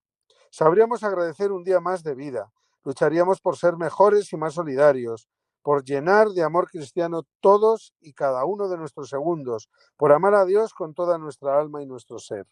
Sabríamos 0.52 1.02
agradecer 1.02 1.52
un 1.52 1.64
día 1.64 1.80
más 1.80 2.04
de 2.04 2.14
vida, 2.14 2.52
lucharíamos 2.84 3.42
por 3.42 3.58
ser 3.58 3.78
mejores 3.78 4.32
y 4.32 4.38
más 4.38 4.54
solidarios, 4.54 5.28
por 5.66 5.84
llenar 5.84 6.30
de 6.30 6.44
amor 6.44 6.70
cristiano 6.70 7.24
todos 7.42 7.96
y 8.00 8.14
cada 8.14 8.46
uno 8.46 8.70
de 8.70 8.78
nuestros 8.78 9.10
segundos, 9.10 9.68
por 9.98 10.14
amar 10.14 10.36
a 10.36 10.46
Dios 10.46 10.76
con 10.76 10.94
toda 10.94 11.18
nuestra 11.18 11.60
alma 11.60 11.82
y 11.82 11.88
nuestro 11.88 12.20
ser. 12.20 12.46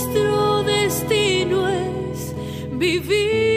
nuestro 0.00 0.62
destino 0.62 1.68
es 1.68 2.34
vivir. 2.72 3.49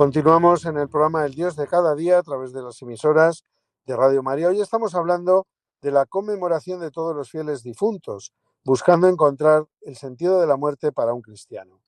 Continuamos 0.00 0.64
en 0.64 0.78
el 0.78 0.88
programa 0.88 1.26
El 1.26 1.34
Dios 1.34 1.56
de 1.56 1.66
cada 1.66 1.94
día 1.94 2.16
a 2.16 2.22
través 2.22 2.54
de 2.54 2.62
las 2.62 2.80
emisoras 2.80 3.44
de 3.84 3.94
Radio 3.94 4.22
María. 4.22 4.48
Hoy 4.48 4.58
estamos 4.58 4.94
hablando 4.94 5.46
de 5.82 5.90
la 5.90 6.06
conmemoración 6.06 6.80
de 6.80 6.90
todos 6.90 7.14
los 7.14 7.30
fieles 7.30 7.62
difuntos, 7.62 8.32
buscando 8.64 9.08
encontrar 9.08 9.66
el 9.82 9.96
sentido 9.96 10.40
de 10.40 10.46
la 10.46 10.56
muerte 10.56 10.90
para 10.90 11.12
un 11.12 11.20
cristiano. 11.20 11.82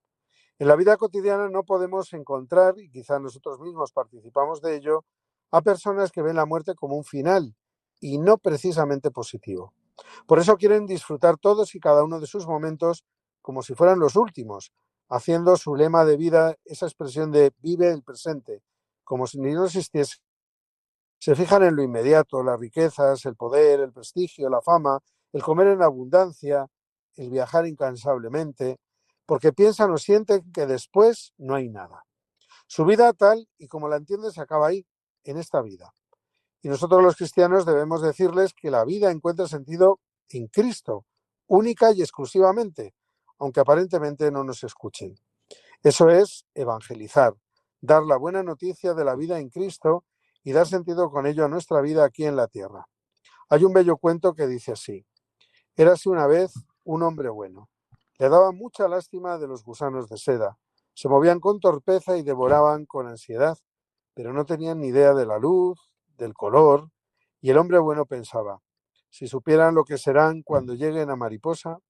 En 0.59 0.69
la 0.69 0.77
vida 0.77 0.99
cotidiana 0.99 1.49
no 1.49 1.65
podemos 1.65 2.13
encontrar, 2.13 2.79
y 2.79 2.91
quizá 2.91 3.19
nosotros 3.19 3.59
mismos 3.61 3.93
participamos 3.93 4.61
de 4.61 4.77
ello, 4.77 5.07
a 5.51 5.63
personas 5.63 6.13
que 6.13 6.21
ven 6.21 6.37
la 6.37 6.45
muerte 6.45 6.75
como 6.75 6.97
un 6.97 7.05
final 7.05 7.57
y 7.99 8.19
no 8.19 8.37
precisamente 8.37 9.11
positivo. 9.11 9.73
Por 10.27 10.39
eso 10.39 10.59
quieren 10.59 10.85
disfrutar 10.85 11.39
todos 11.39 11.75
y 11.75 11.81
cada 11.81 12.05
uno 12.05 12.21
de 12.21 12.27
sus 12.27 12.47
momentos 12.47 13.07
como 13.41 13.63
si 13.63 13.75
fueran 13.75 13.99
los 13.99 14.17
últimos, 14.17 14.71
haciendo 15.13 15.59
su 15.59 15.77
lema 15.77 16.07
de 16.07 16.17
vida 16.17 16.57
esa 16.65 16.87
expresión 16.87 17.31
de 17.31 17.53
vive 17.59 17.91
el 17.91 18.03
presente, 18.03 18.63
como 19.05 19.27
si 19.27 19.39
ni 19.39 19.53
no 19.53 19.67
existiese. 19.67 20.17
Se 21.19 21.37
fijan 21.37 21.63
en 21.65 21.77
lo 21.77 21.83
inmediato, 21.83 22.43
las 22.43 22.59
riquezas, 22.59 23.27
el 23.27 23.37
poder, 23.37 23.81
el 23.81 23.93
prestigio, 23.93 24.49
la 24.49 24.63
fama, 24.63 25.01
el 25.35 25.43
comer 25.43 25.67
en 25.67 25.83
abundancia, 25.83 26.67
el 27.15 27.29
viajar 27.29 27.67
incansablemente, 27.67 28.79
porque 29.27 29.53
piensan 29.53 29.91
o 29.91 29.99
sienten 29.99 30.51
que 30.51 30.67
después 30.67 31.35
no 31.37 31.57
hay 31.57 31.69
nada. 31.69 32.05
Su 32.67 32.87
vida 32.87 33.13
tal 33.13 33.47
y 33.59 33.69
como 33.69 33.91
la 33.91 33.97
entienden 33.97 34.33
se 34.33 34.41
acaba 34.41 34.69
ahí, 34.69 34.87
en 35.25 35.37
esta 35.37 35.61
vida. 35.61 35.93
Y 36.63 36.69
nosotros 36.69 37.03
los 37.03 37.17
cristianos 37.17 37.67
debemos 37.67 38.01
decirles 38.01 38.55
que 38.55 38.71
la 38.71 38.85
vida 38.87 39.11
encuentra 39.11 39.47
sentido 39.47 40.01
en 40.31 40.49
Cristo, 40.49 41.05
única 41.47 41.93
y 41.93 42.01
exclusivamente, 42.01 42.95
aunque 43.43 43.59
aparentemente 43.59 44.31
no 44.31 44.45
nos 44.45 44.63
escuchen. 44.63 45.17
Eso 45.83 46.09
es 46.09 46.47
evangelizar, 46.55 47.35
dar 47.81 48.05
la 48.05 48.17
buena 48.17 48.45
noticia 48.45 48.95
de 48.95 49.05
la 49.05 49.17
vida 49.17 49.41
en 49.41 49.51
Cristo 49.51 50.05
y 50.45 50.53
dar 50.53 50.69
sentido 50.69 51.11
con 51.11 51.27
ello 51.27 51.45
a 51.45 51.49
nuestra 51.49 51.81
vida 51.81 52.05
aquí 52.05 52.25
en 52.25 52.37
la 52.37 52.47
tierra. 52.47 52.87
Hay 53.49 53.65
un 53.65 53.73
bello 53.73 53.97
cuento 53.97 54.35
que 54.35 54.47
dice 54.47 54.71
así. 54.71 55.05
Érase 55.75 56.09
una 56.09 56.29
vez 56.29 56.53
un 56.85 57.03
hombre 57.03 57.31
bueno. 57.31 57.69
Le 58.17 58.29
daba 58.29 58.53
mucha 58.53 58.87
lástima 58.87 59.37
de 59.39 59.49
los 59.49 59.65
gusanos 59.65 60.09
de 60.09 60.19
seda. 60.19 60.57
Se 60.95 61.09
movían 61.09 61.41
con 61.41 61.59
torpeza 61.59 62.17
y 62.17 62.23
devoraban 62.23 62.87
con 62.87 63.09
ansiedad, 63.09 63.59
pero 64.15 64.33
no 64.33 64.45
tenían 64.45 64.79
ni 64.79 64.89
idea 64.89 65.15
de 65.15 65.27
la 65.27 65.39
luz, 65.41 65.81
del 66.17 66.33
color, 66.33 66.93
y 67.41 67.51
el 67.51 67.59
hombre 67.59 67.81
bueno 67.81 68.07
pensaba, 68.07 68.61
si 69.11 69.27
supieran 69.27 69.75
lo 69.75 69.83
que 69.83 69.99
serán 69.99 70.43
cuando 70.43 70.75
lleguen 70.75 71.11
a 71.11 71.17
Mariposa, 71.17 71.81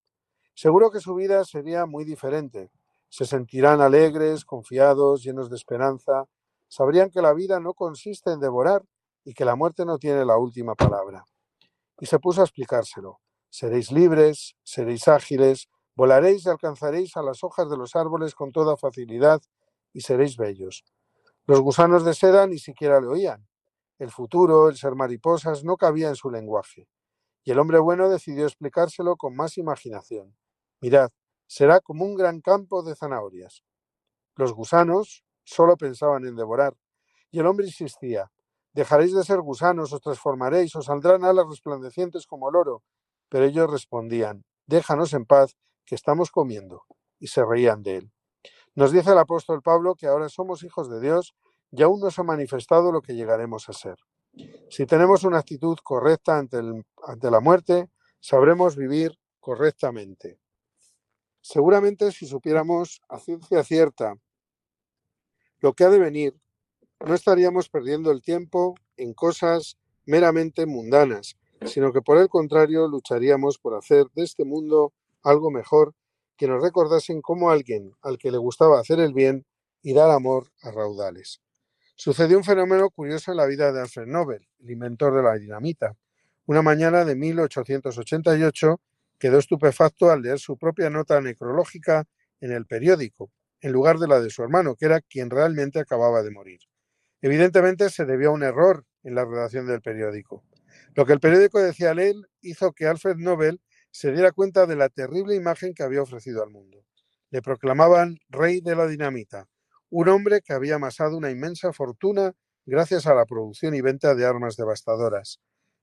seguro 0.54 0.90
que 0.90 1.00
su 1.00 1.14
vida 1.14 1.44
sería 1.44 1.86
muy 1.86 2.04
diferente. 2.04 2.70
Se 3.08 3.24
sentirán 3.26 3.80
alegres, 3.80 4.44
confiados, 4.44 5.22
llenos 5.22 5.50
de 5.50 5.56
esperanza, 5.56 6.26
sabrían 6.68 7.10
que 7.10 7.20
la 7.20 7.34
vida 7.34 7.60
no 7.60 7.74
consiste 7.74 8.32
en 8.32 8.40
devorar 8.40 8.82
y 9.24 9.34
que 9.34 9.44
la 9.44 9.56
muerte 9.56 9.84
no 9.84 9.98
tiene 9.98 10.24
la 10.24 10.38
última 10.38 10.74
palabra. 10.74 11.24
Y 12.00 12.06
se 12.06 12.18
puso 12.18 12.40
a 12.40 12.44
explicárselo. 12.44 13.20
Seréis 13.50 13.92
libres, 13.92 14.56
seréis 14.62 15.08
ágiles, 15.08 15.68
volaréis 15.94 16.46
y 16.46 16.48
alcanzaréis 16.48 17.16
a 17.16 17.22
las 17.22 17.44
hojas 17.44 17.68
de 17.68 17.76
los 17.76 17.94
árboles 17.94 18.34
con 18.34 18.50
toda 18.50 18.76
facilidad 18.76 19.42
y 19.92 20.00
seréis 20.00 20.36
bellos. 20.36 20.84
Los 21.46 21.60
gusanos 21.60 22.04
de 22.04 22.14
seda 22.14 22.46
ni 22.46 22.58
siquiera 22.58 23.00
le 23.00 23.08
oían. 23.08 23.46
El 23.98 24.10
futuro, 24.10 24.68
el 24.68 24.76
ser 24.76 24.94
mariposas, 24.94 25.64
no 25.64 25.76
cabía 25.76 26.08
en 26.08 26.16
su 26.16 26.30
lenguaje. 26.30 26.88
Y 27.44 27.50
el 27.50 27.58
hombre 27.58 27.78
bueno 27.78 28.08
decidió 28.08 28.46
explicárselo 28.46 29.16
con 29.16 29.36
más 29.36 29.58
imaginación. 29.58 30.34
Mirad, 30.82 31.10
será 31.46 31.80
como 31.80 32.04
un 32.04 32.16
gran 32.16 32.40
campo 32.40 32.82
de 32.82 32.96
zanahorias. 32.96 33.62
Los 34.34 34.52
gusanos 34.52 35.24
solo 35.44 35.76
pensaban 35.76 36.26
en 36.26 36.34
devorar. 36.34 36.74
Y 37.30 37.38
el 37.38 37.46
hombre 37.46 37.66
insistía, 37.66 38.32
dejaréis 38.72 39.14
de 39.14 39.22
ser 39.22 39.40
gusanos, 39.40 39.92
os 39.92 40.00
transformaréis, 40.00 40.74
os 40.74 40.86
saldrán 40.86 41.24
alas 41.24 41.46
resplandecientes 41.48 42.26
como 42.26 42.50
el 42.50 42.56
oro. 42.56 42.82
Pero 43.28 43.44
ellos 43.44 43.70
respondían, 43.70 44.44
déjanos 44.66 45.14
en 45.14 45.24
paz, 45.24 45.56
que 45.86 45.94
estamos 45.94 46.32
comiendo. 46.32 46.82
Y 47.20 47.28
se 47.28 47.44
reían 47.44 47.84
de 47.84 47.98
él. 47.98 48.12
Nos 48.74 48.90
dice 48.90 49.12
el 49.12 49.18
apóstol 49.18 49.62
Pablo 49.62 49.94
que 49.94 50.08
ahora 50.08 50.28
somos 50.28 50.64
hijos 50.64 50.90
de 50.90 51.00
Dios 51.00 51.34
y 51.70 51.82
aún 51.82 52.00
no 52.00 52.10
se 52.10 52.22
ha 52.22 52.24
manifestado 52.24 52.90
lo 52.90 53.02
que 53.02 53.14
llegaremos 53.14 53.68
a 53.68 53.72
ser. 53.72 53.98
Si 54.68 54.84
tenemos 54.86 55.22
una 55.22 55.38
actitud 55.38 55.78
correcta 55.84 56.38
ante, 56.38 56.60
ante 57.06 57.30
la 57.30 57.38
muerte, 57.38 57.88
sabremos 58.18 58.74
vivir 58.76 59.16
correctamente. 59.38 60.41
Seguramente 61.42 62.12
si 62.12 62.26
supiéramos 62.26 63.02
a 63.08 63.18
ciencia 63.18 63.64
cierta 63.64 64.14
lo 65.58 65.74
que 65.74 65.84
ha 65.84 65.90
de 65.90 65.98
venir, 65.98 66.34
no 67.04 67.14
estaríamos 67.14 67.68
perdiendo 67.68 68.12
el 68.12 68.22
tiempo 68.22 68.76
en 68.96 69.12
cosas 69.12 69.76
meramente 70.06 70.66
mundanas, 70.66 71.36
sino 71.66 71.92
que 71.92 72.00
por 72.00 72.18
el 72.18 72.28
contrario 72.28 72.86
lucharíamos 72.86 73.58
por 73.58 73.74
hacer 73.74 74.06
de 74.14 74.22
este 74.22 74.44
mundo 74.44 74.92
algo 75.22 75.50
mejor 75.50 75.94
que 76.36 76.46
nos 76.46 76.62
recordasen 76.62 77.20
como 77.20 77.50
alguien 77.50 77.92
al 78.02 78.18
que 78.18 78.30
le 78.30 78.38
gustaba 78.38 78.80
hacer 78.80 79.00
el 79.00 79.12
bien 79.12 79.44
y 79.82 79.94
dar 79.94 80.10
amor 80.10 80.52
a 80.62 80.70
raudales. 80.70 81.40
Sucedió 81.96 82.38
un 82.38 82.44
fenómeno 82.44 82.88
curioso 82.90 83.32
en 83.32 83.36
la 83.36 83.46
vida 83.46 83.72
de 83.72 83.80
Alfred 83.80 84.06
Nobel, 84.06 84.48
el 84.60 84.70
inventor 84.70 85.14
de 85.14 85.22
la 85.22 85.34
dinamita. 85.34 85.96
Una 86.46 86.62
mañana 86.62 87.04
de 87.04 87.14
1888 87.14 88.80
quedó 89.22 89.38
estupefacto 89.38 90.10
al 90.10 90.22
leer 90.22 90.40
su 90.40 90.58
propia 90.58 90.90
nota 90.90 91.20
necrológica 91.20 92.08
en 92.40 92.50
el 92.50 92.66
periódico, 92.66 93.30
en 93.60 93.70
lugar 93.70 93.98
de 93.98 94.08
la 94.08 94.20
de 94.20 94.30
su 94.30 94.42
hermano, 94.42 94.74
que 94.74 94.86
era 94.86 95.00
quien 95.00 95.30
realmente 95.30 95.78
acababa 95.78 96.24
de 96.24 96.32
morir. 96.32 96.58
Evidentemente 97.20 97.88
se 97.88 98.04
debió 98.04 98.30
a 98.30 98.32
un 98.32 98.42
error 98.42 98.84
en 99.04 99.14
la 99.14 99.24
redacción 99.24 99.68
del 99.68 99.80
periódico. 99.80 100.42
Lo 100.96 101.06
que 101.06 101.12
el 101.12 101.20
periódico 101.20 101.60
decía 101.60 101.90
a 101.90 102.02
él 102.02 102.26
hizo 102.40 102.72
que 102.72 102.88
Alfred 102.88 103.14
Nobel 103.14 103.60
se 103.92 104.10
diera 104.10 104.32
cuenta 104.32 104.66
de 104.66 104.74
la 104.74 104.88
terrible 104.88 105.36
imagen 105.36 105.72
que 105.72 105.84
había 105.84 106.02
ofrecido 106.02 106.42
al 106.42 106.50
mundo. 106.50 106.84
Le 107.30 107.42
proclamaban 107.42 108.18
rey 108.28 108.60
de 108.60 108.74
la 108.74 108.88
dinamita, 108.88 109.46
un 109.88 110.08
hombre 110.08 110.40
que 110.40 110.52
había 110.52 110.74
amasado 110.74 111.16
una 111.16 111.30
inmensa 111.30 111.72
fortuna 111.72 112.32
gracias 112.66 113.06
a 113.06 113.14
la 113.14 113.24
producción 113.24 113.76
y 113.76 113.82
venta 113.82 114.16
de 114.16 114.26
armas 114.26 114.56
devastadoras. 114.56 115.38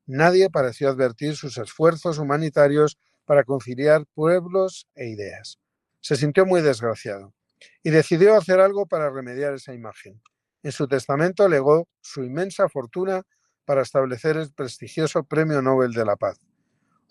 Nadie 0.06 0.50
pareció 0.50 0.90
advertir 0.90 1.38
sus 1.38 1.58
esfuerzos 1.58 2.18
humanitarios 2.18 2.98
para 3.30 3.44
conciliar 3.44 4.08
pueblos 4.16 4.88
e 4.96 5.06
ideas. 5.08 5.60
Se 6.02 6.16
sintió 6.16 6.48
muy 6.48 6.64
desgraciado 6.64 7.36
y 7.84 7.92
decidió 7.92 8.36
hacer 8.36 8.60
algo 8.60 8.88
para 8.88 9.12
remediar 9.12 9.54
esa 9.54 9.72
imagen. 9.72 10.20
En 10.64 10.72
su 10.72 10.88
testamento 10.88 11.48
legó 11.48 11.88
su 12.02 12.24
inmensa 12.24 12.68
fortuna 12.70 13.22
para 13.66 13.84
establecer 13.84 14.36
el 14.36 14.52
prestigioso 14.52 15.26
Premio 15.26 15.62
Nobel 15.62 15.94
de 15.94 16.06
la 16.06 16.16
Paz. 16.16 16.40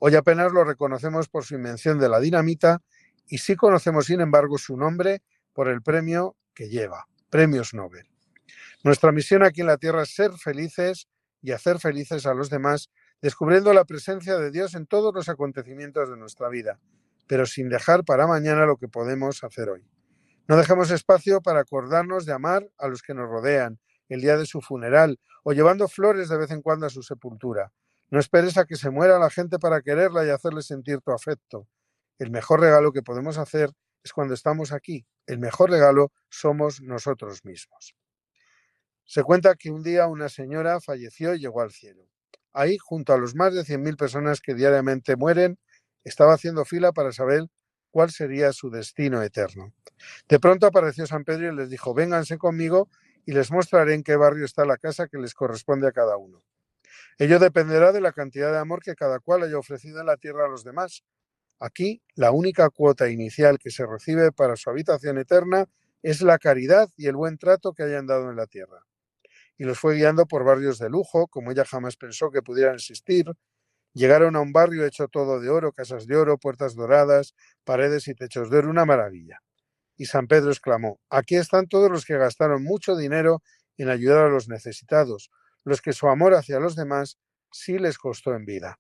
Hoy 0.01 0.17
apenas 0.17 0.51
lo 0.51 0.65
reconocemos 0.65 1.29
por 1.29 1.45
su 1.45 1.55
invención 1.55 2.01
de 2.01 2.09
la 2.09 2.19
dinamita 2.19 2.83
y 3.29 3.39
sí 3.39 3.55
conocemos, 3.55 4.07
sin 4.07 4.21
embargo, 4.21 4.59
su 4.59 4.77
nombre 4.77 5.23
por 5.53 5.69
el 5.69 5.83
premio 5.83 6.35
que 6.53 6.69
lleva, 6.69 7.07
premios 7.31 7.75
Nobel. 7.75 8.09
Nuestra 8.83 9.13
misión 9.13 9.45
aquí 9.45 9.61
en 9.61 9.69
la 9.69 9.77
Tierra 9.77 10.03
es 10.03 10.17
ser 10.17 10.33
felices 10.33 11.07
y 11.43 11.53
hacer 11.53 11.79
felices 11.79 12.27
a 12.27 12.35
los 12.35 12.51
demás, 12.51 12.91
descubriendo 13.21 13.73
la 13.73 13.85
presencia 13.85 14.39
de 14.39 14.51
Dios 14.51 14.75
en 14.75 14.87
todos 14.87 15.15
los 15.15 15.29
acontecimientos 15.29 16.09
de 16.09 16.17
nuestra 16.17 16.49
vida, 16.49 16.79
pero 17.27 17.47
sin 17.47 17.69
dejar 17.69 18.05
para 18.05 18.27
mañana 18.27 18.67
lo 18.67 18.77
que 18.77 18.89
podemos 18.89 19.43
hacer 19.45 19.69
hoy. 19.69 19.85
No 20.47 20.57
dejemos 20.57 20.91
espacio 20.91 21.43
para 21.43 21.61
acordarnos 21.61 22.25
de 22.25 22.33
amar 22.33 22.71
a 22.79 22.89
los 22.89 23.03
que 23.03 23.15
nos 23.15 23.29
rodean 23.29 23.79
el 24.09 24.21
día 24.21 24.37
de 24.37 24.47
su 24.47 24.61
funeral 24.61 25.21
o 25.43 25.53
llevando 25.53 25.89
flores 25.89 26.29
de 26.29 26.39
vez 26.39 26.51
en 26.51 26.63
cuando 26.63 26.87
a 26.87 26.91
su 26.91 27.03
sepultura. 27.03 27.73
No 28.11 28.19
esperes 28.19 28.57
a 28.57 28.65
que 28.65 28.77
se 28.77 28.91
muera 28.91 29.19
la 29.19 29.29
gente 29.29 29.59
para 29.59 29.83
quererla 29.83 30.25
y 30.25 30.31
hacerle 30.31 30.63
sentir 30.63 31.01
tu 31.01 31.13
afecto. 31.13 31.69
El 32.19 32.31
mejor 32.31 32.61
regalo 32.61 32.93
que 32.93 33.03
podemos 33.03 33.37
hacer 33.37 33.71
es 34.03 34.13
cuando 34.13 34.33
estamos 34.33 34.73
aquí. 34.73 35.07
El 35.27 35.39
mejor 35.39 35.71
regalo 35.71 36.13
somos 36.31 36.81
nosotros 36.81 37.45
mismos. 37.45 37.95
Se 39.05 39.23
cuenta 39.23 39.55
que 39.57 39.71
un 39.71 39.83
día 39.83 40.07
una 40.07 40.29
señora 40.29 40.81
falleció 40.81 41.35
y 41.35 41.41
llegó 41.41 41.61
al 41.61 41.73
cielo. 41.73 42.09
Ahí, 42.59 42.77
junto 42.79 43.13
a 43.13 43.19
los 43.19 43.35
más 43.35 43.55
de 43.55 43.63
100.000 43.65 43.97
personas 43.97 44.41
que 44.41 44.55
diariamente 44.55 45.17
mueren, 45.17 45.59
estaba 46.05 46.35
haciendo 46.35 46.65
fila 46.65 46.93
para 46.93 47.13
saber 47.13 47.45
cuál 47.91 48.11
sería 48.11 48.53
su 48.53 48.71
destino 48.71 49.23
eterno. 49.23 49.73
De 50.29 50.41
pronto 50.41 50.67
apareció 50.67 51.07
San 51.07 51.25
Pedro 51.25 51.53
y 51.53 51.57
les 51.57 51.71
dijo, 51.71 51.95
vénganse 51.95 52.39
conmigo 52.39 52.89
y 53.25 53.33
les 53.33 53.51
mostraré 53.53 53.95
en 53.95 54.03
qué 54.03 54.17
barrio 54.17 54.45
está 54.45 54.65
la 54.65 54.77
casa 54.77 55.07
que 55.07 55.19
les 55.19 55.35
corresponde 55.35 55.87
a 55.87 55.93
cada 55.93 56.17
uno. 56.17 56.43
Ello 57.19 57.39
dependerá 57.39 57.93
de 57.93 58.01
la 58.01 58.13
cantidad 58.13 58.53
de 58.53 58.59
amor 58.59 58.83
que 58.83 58.97
cada 58.97 59.21
cual 59.21 59.45
haya 59.45 59.59
ofrecido 59.59 60.01
en 60.01 60.07
la 60.07 60.17
tierra 60.17 60.47
a 60.47 60.49
los 60.49 60.65
demás, 60.65 61.05
Aquí, 61.61 62.03
la 62.15 62.31
única 62.31 62.71
cuota 62.71 63.09
inicial 63.09 63.59
que 63.59 63.71
se 63.71 63.87
recibe 63.87 64.31
para 64.31 64.57
su 64.57 64.71
habitación 64.71 65.19
eterna 65.19 65.67
es 66.03 66.23
la 66.23 66.39
caridad 66.39 66.89
y 66.97 67.07
el 67.09 67.17
buen 67.17 67.39
trato 67.39 67.73
que 67.73 67.83
hayan 67.83 68.07
dado 68.07 68.31
en 68.31 68.37
la 68.37 68.47
tierra. 68.47 68.85
Y 69.59 69.65
los 69.65 69.79
fue 69.79 69.97
guiando 69.97 70.27
por 70.27 70.45
barrios 70.45 70.79
de 70.79 70.89
lujo, 70.89 71.27
como 71.27 71.51
ella 71.51 71.65
jamás 71.65 71.97
pensó 71.97 72.31
que 72.31 72.43
pudieran 72.43 72.77
existir. 72.77 73.27
Llegaron 73.93 74.37
a 74.37 74.41
un 74.41 74.53
barrio 74.53 74.87
hecho 74.87 75.09
todo 75.09 75.41
de 75.41 75.51
oro, 75.51 75.73
casas 75.73 76.07
de 76.07 76.17
oro, 76.17 76.39
puertas 76.39 76.75
doradas, 76.75 77.35
paredes 77.65 78.09
y 78.09 78.15
techos 78.15 78.51
de 78.51 78.59
oro, 78.59 78.71
una 78.71 78.85
maravilla. 78.85 79.43
Y 79.97 80.07
San 80.07 80.29
Pedro 80.29 80.51
exclamó, 80.51 81.01
aquí 81.11 81.37
están 81.37 81.67
todos 81.67 81.91
los 81.91 82.07
que 82.07 82.17
gastaron 82.17 82.63
mucho 82.63 82.97
dinero 82.97 83.43
en 83.77 83.89
ayudar 83.89 84.27
a 84.27 84.29
los 84.29 84.49
necesitados, 84.49 85.31
los 85.65 85.83
que 85.83 85.93
su 85.93 86.09
amor 86.09 86.35
hacia 86.35 86.61
los 86.61 86.77
demás 86.77 87.19
sí 87.51 87.79
les 87.79 87.99
costó 87.99 88.35
en 88.35 88.45
vida. 88.45 88.79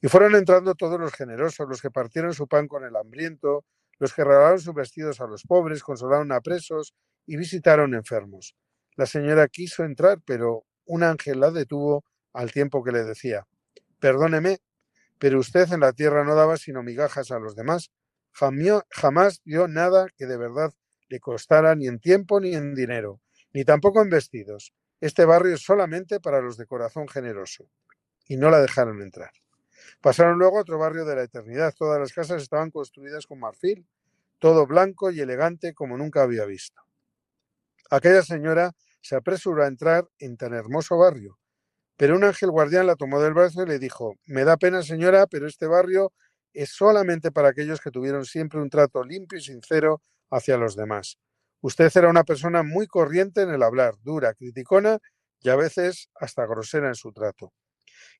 Y 0.00 0.08
fueron 0.08 0.34
entrando 0.34 0.74
todos 0.74 0.98
los 0.98 1.12
generosos, 1.12 1.68
los 1.68 1.82
que 1.82 1.90
partieron 1.90 2.32
su 2.32 2.48
pan 2.48 2.68
con 2.68 2.84
el 2.84 2.96
hambriento, 2.96 3.64
los 3.98 4.14
que 4.14 4.24
regalaron 4.24 4.60
sus 4.60 4.74
vestidos 4.74 5.20
a 5.20 5.26
los 5.26 5.42
pobres, 5.42 5.82
consolaron 5.82 6.32
a 6.32 6.40
presos 6.40 6.94
y 7.26 7.36
visitaron 7.36 7.94
enfermos. 7.94 8.54
La 8.96 9.06
señora 9.06 9.48
quiso 9.48 9.84
entrar, 9.84 10.20
pero 10.24 10.64
un 10.86 11.02
ángel 11.02 11.40
la 11.40 11.50
detuvo 11.50 12.04
al 12.32 12.50
tiempo 12.50 12.82
que 12.82 12.92
le 12.92 13.04
decía, 13.04 13.46
Perdóneme, 14.00 14.58
pero 15.18 15.38
usted 15.38 15.72
en 15.72 15.80
la 15.80 15.92
tierra 15.92 16.24
no 16.24 16.34
daba 16.34 16.56
sino 16.56 16.82
migajas 16.82 17.30
a 17.30 17.38
los 17.38 17.56
demás. 17.56 17.90
Jamás 18.32 19.40
dio 19.44 19.68
nada 19.68 20.08
que 20.16 20.26
de 20.26 20.36
verdad 20.36 20.72
le 21.08 21.20
costara 21.20 21.74
ni 21.74 21.86
en 21.86 21.98
tiempo 21.98 22.40
ni 22.40 22.54
en 22.54 22.74
dinero, 22.74 23.20
ni 23.52 23.64
tampoco 23.64 24.02
en 24.02 24.10
vestidos. 24.10 24.74
Este 25.00 25.24
barrio 25.24 25.54
es 25.54 25.62
solamente 25.62 26.20
para 26.20 26.40
los 26.40 26.56
de 26.56 26.66
corazón 26.66 27.08
generoso. 27.08 27.68
Y 28.28 28.36
no 28.36 28.50
la 28.50 28.60
dejaron 28.60 29.02
entrar. 29.02 29.30
Pasaron 30.00 30.38
luego 30.38 30.58
a 30.58 30.62
otro 30.62 30.78
barrio 30.78 31.04
de 31.04 31.16
la 31.16 31.22
eternidad. 31.22 31.74
Todas 31.76 32.00
las 32.00 32.12
casas 32.12 32.42
estaban 32.42 32.70
construidas 32.70 33.26
con 33.26 33.38
marfil, 33.38 33.86
todo 34.38 34.66
blanco 34.66 35.10
y 35.10 35.20
elegante 35.20 35.74
como 35.74 35.96
nunca 35.96 36.22
había 36.22 36.44
visto. 36.44 36.82
Aquella 37.90 38.22
señora 38.22 38.72
se 39.06 39.14
apresuró 39.14 39.62
a 39.62 39.68
entrar 39.68 40.08
en 40.18 40.36
tan 40.36 40.52
hermoso 40.52 40.98
barrio, 40.98 41.38
pero 41.96 42.16
un 42.16 42.24
ángel 42.24 42.50
guardián 42.50 42.88
la 42.88 42.96
tomó 42.96 43.20
del 43.20 43.34
brazo 43.34 43.62
y 43.62 43.66
le 43.66 43.78
dijo, 43.78 44.16
me 44.26 44.42
da 44.42 44.56
pena 44.56 44.82
señora, 44.82 45.28
pero 45.28 45.46
este 45.46 45.68
barrio 45.68 46.12
es 46.52 46.70
solamente 46.70 47.30
para 47.30 47.50
aquellos 47.50 47.80
que 47.80 47.92
tuvieron 47.92 48.24
siempre 48.24 48.60
un 48.60 48.68
trato 48.68 49.04
limpio 49.04 49.38
y 49.38 49.42
sincero 49.42 50.02
hacia 50.28 50.56
los 50.56 50.74
demás. 50.74 51.18
Usted 51.60 51.90
era 51.94 52.08
una 52.08 52.24
persona 52.24 52.64
muy 52.64 52.88
corriente 52.88 53.42
en 53.42 53.50
el 53.50 53.62
hablar, 53.62 53.94
dura, 54.02 54.34
criticona 54.34 54.98
y 55.40 55.50
a 55.50 55.56
veces 55.56 56.10
hasta 56.16 56.44
grosera 56.44 56.88
en 56.88 56.96
su 56.96 57.12
trato. 57.12 57.52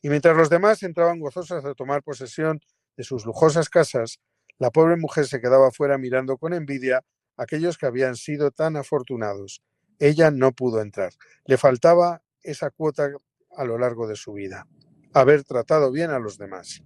Y 0.01 0.09
mientras 0.09 0.37
los 0.37 0.51
demás 0.51 0.85
entraban 0.85 1.19
gozosos 1.19 1.65
a 1.65 1.75
tomar 1.75 2.05
posesión 2.05 2.61
de 2.97 3.03
sus 3.03 3.27
lujosas 3.27 3.69
casas, 3.69 4.21
la 4.59 4.71
pobre 4.71 4.97
mujer 4.97 5.27
se 5.27 5.41
quedaba 5.41 5.73
fuera 5.73 5.99
mirando 5.99 6.39
con 6.39 6.55
envidia 6.55 6.99
a 7.37 7.43
aquellos 7.43 7.77
que 7.77 7.87
habían 7.87 8.15
sido 8.15 8.53
tan 8.53 8.77
afortunados. 8.77 9.63
Ella 9.99 10.31
no 10.31 10.53
pudo 10.53 10.81
entrar. 10.81 11.13
Le 11.47 11.57
faltaba 11.57 12.23
esa 12.43 12.71
cuota 12.71 13.11
a 13.57 13.65
lo 13.65 13.79
largo 13.79 14.07
de 14.07 14.17
su 14.17 14.33
vida, 14.33 14.67
haber 15.13 15.45
tratado 15.45 15.91
bien 15.91 16.11
a 16.11 16.19
los 16.19 16.39
demás. 16.39 16.83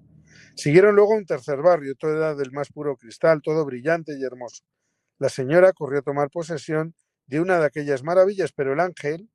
Siguieron 0.54 0.96
luego 0.96 1.14
un 1.14 1.26
tercer 1.26 1.62
barrio, 1.62 1.94
todo 1.96 2.16
era 2.16 2.34
del 2.34 2.52
más 2.52 2.70
puro 2.70 2.96
cristal, 2.96 3.40
todo 3.42 3.64
brillante 3.64 4.16
y 4.18 4.22
hermoso. 4.22 4.64
La 5.18 5.28
señora 5.28 5.72
corrió 5.72 6.00
a 6.00 6.02
tomar 6.02 6.30
posesión 6.30 6.94
de 7.26 7.40
una 7.40 7.58
de 7.58 7.66
aquellas 7.66 8.02
maravillas, 8.02 8.52
pero 8.52 8.72
el 8.72 8.80
ángel 8.80 9.30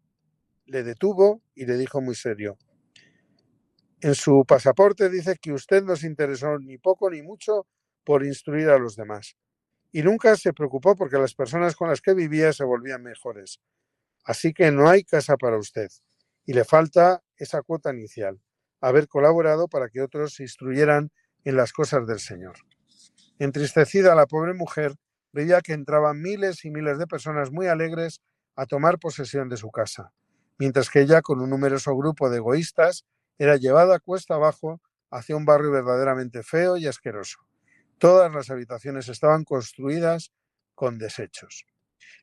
le 0.65 0.83
detuvo 0.83 1.41
y 1.53 1.65
le 1.65 1.77
dijo 1.77 2.01
muy 2.01 2.15
serio, 2.15 2.57
en 4.01 4.15
su 4.15 4.45
pasaporte 4.47 5.09
dice 5.09 5.37
que 5.41 5.53
usted 5.53 5.83
no 5.83 5.95
se 5.95 6.07
interesó 6.07 6.59
ni 6.59 6.77
poco 6.77 7.09
ni 7.09 7.21
mucho 7.21 7.65
por 8.03 8.25
instruir 8.25 8.69
a 8.69 8.77
los 8.77 8.95
demás. 8.95 9.35
Y 9.95 10.03
nunca 10.03 10.35
se 10.35 10.51
preocupó 10.51 10.93
porque 10.93 11.17
las 11.17 11.33
personas 11.33 11.73
con 11.73 11.87
las 11.87 12.01
que 12.01 12.13
vivía 12.13 12.51
se 12.51 12.65
volvían 12.65 13.01
mejores. 13.01 13.61
Así 14.25 14.53
que 14.53 14.69
no 14.69 14.89
hay 14.89 15.05
casa 15.05 15.37
para 15.37 15.57
usted. 15.57 15.87
Y 16.45 16.51
le 16.51 16.65
falta 16.65 17.23
esa 17.37 17.61
cuota 17.61 17.93
inicial, 17.93 18.41
haber 18.81 19.07
colaborado 19.07 19.69
para 19.69 19.87
que 19.87 20.01
otros 20.01 20.33
se 20.33 20.43
instruyeran 20.43 21.13
en 21.45 21.55
las 21.55 21.71
cosas 21.71 22.05
del 22.07 22.19
Señor. 22.19 22.57
Entristecida 23.39 24.15
la 24.15 24.25
pobre 24.25 24.53
mujer 24.53 24.95
veía 25.31 25.61
que 25.61 25.71
entraban 25.71 26.21
miles 26.21 26.65
y 26.65 26.71
miles 26.71 26.97
de 26.97 27.07
personas 27.07 27.53
muy 27.53 27.67
alegres 27.67 28.19
a 28.57 28.65
tomar 28.65 28.99
posesión 28.99 29.47
de 29.47 29.55
su 29.55 29.71
casa, 29.71 30.11
mientras 30.57 30.89
que 30.89 30.99
ella, 30.99 31.21
con 31.21 31.39
un 31.39 31.51
numeroso 31.51 31.95
grupo 31.95 32.29
de 32.29 32.39
egoístas, 32.39 33.05
era 33.37 33.55
llevada 33.55 33.99
cuesta 33.99 34.35
abajo 34.35 34.81
hacia 35.09 35.37
un 35.37 35.45
barrio 35.45 35.71
verdaderamente 35.71 36.43
feo 36.43 36.75
y 36.75 36.85
asqueroso. 36.85 37.39
Todas 37.97 38.33
las 38.33 38.49
habitaciones 38.49 39.07
estaban 39.07 39.43
construidas 39.43 40.31
con 40.73 40.97
desechos. 40.97 41.65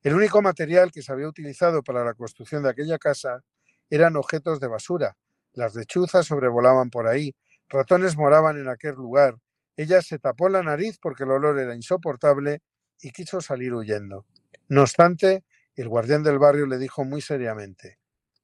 El 0.02 0.14
único 0.14 0.42
material 0.42 0.92
que 0.92 1.02
se 1.02 1.12
había 1.12 1.28
utilizado 1.28 1.82
para 1.82 2.04
la 2.04 2.14
construcción 2.14 2.62
de 2.62 2.70
aquella 2.70 2.98
casa 2.98 3.42
eran 3.88 4.16
objetos 4.16 4.60
de 4.60 4.68
basura. 4.68 5.16
Las 5.54 5.74
lechuzas 5.74 6.26
sobrevolaban 6.26 6.90
por 6.90 7.06
ahí, 7.06 7.34
ratones 7.68 8.16
moraban 8.16 8.58
en 8.58 8.68
aquel 8.68 8.94
lugar. 8.94 9.36
Ella 9.76 10.02
se 10.02 10.18
tapó 10.18 10.48
la 10.48 10.62
nariz 10.62 10.98
porque 11.00 11.24
el 11.24 11.30
olor 11.30 11.58
era 11.58 11.74
insoportable 11.74 12.60
y 13.00 13.10
quiso 13.10 13.40
salir 13.40 13.72
huyendo. 13.72 14.26
No 14.68 14.82
obstante, 14.82 15.44
el 15.74 15.88
guardián 15.88 16.22
del 16.22 16.38
barrio 16.38 16.66
le 16.66 16.78
dijo 16.78 17.04
muy 17.04 17.20
seriamente, 17.20 17.98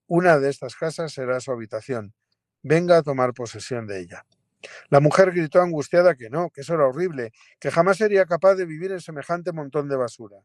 una 0.06 0.38
de 0.38 0.48
estas 0.48 0.74
casas 0.74 1.12
será 1.12 1.40
su 1.40 1.52
habitación, 1.52 2.14
venga 2.62 2.96
a 2.96 3.02
tomar 3.02 3.34
posesión 3.34 3.86
de 3.86 4.00
ella. 4.00 4.26
La 4.90 5.00
mujer 5.00 5.32
gritó 5.32 5.60
angustiada 5.60 6.14
que 6.16 6.30
no, 6.30 6.50
que 6.50 6.62
eso 6.62 6.74
era 6.74 6.86
horrible, 6.86 7.32
que 7.60 7.70
jamás 7.70 7.98
sería 7.98 8.26
capaz 8.26 8.54
de 8.56 8.66
vivir 8.66 8.92
en 8.92 9.00
semejante 9.00 9.52
montón 9.52 9.88
de 9.88 9.96
basura. 9.96 10.38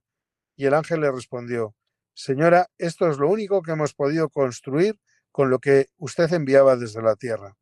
Y 0.55 0.65
el 0.65 0.73
ángel 0.73 1.01
le 1.01 1.11
respondió, 1.11 1.75
Señora, 2.13 2.69
esto 2.77 3.09
es 3.09 3.17
lo 3.17 3.27
único 3.27 3.63
que 3.63 3.71
hemos 3.71 3.93
podido 3.93 4.29
construir 4.29 4.99
con 5.31 5.49
lo 5.49 5.59
que 5.59 5.87
usted 5.97 6.31
enviaba 6.31 6.75
desde 6.75 7.01
la 7.01 7.15
tierra. 7.15 7.57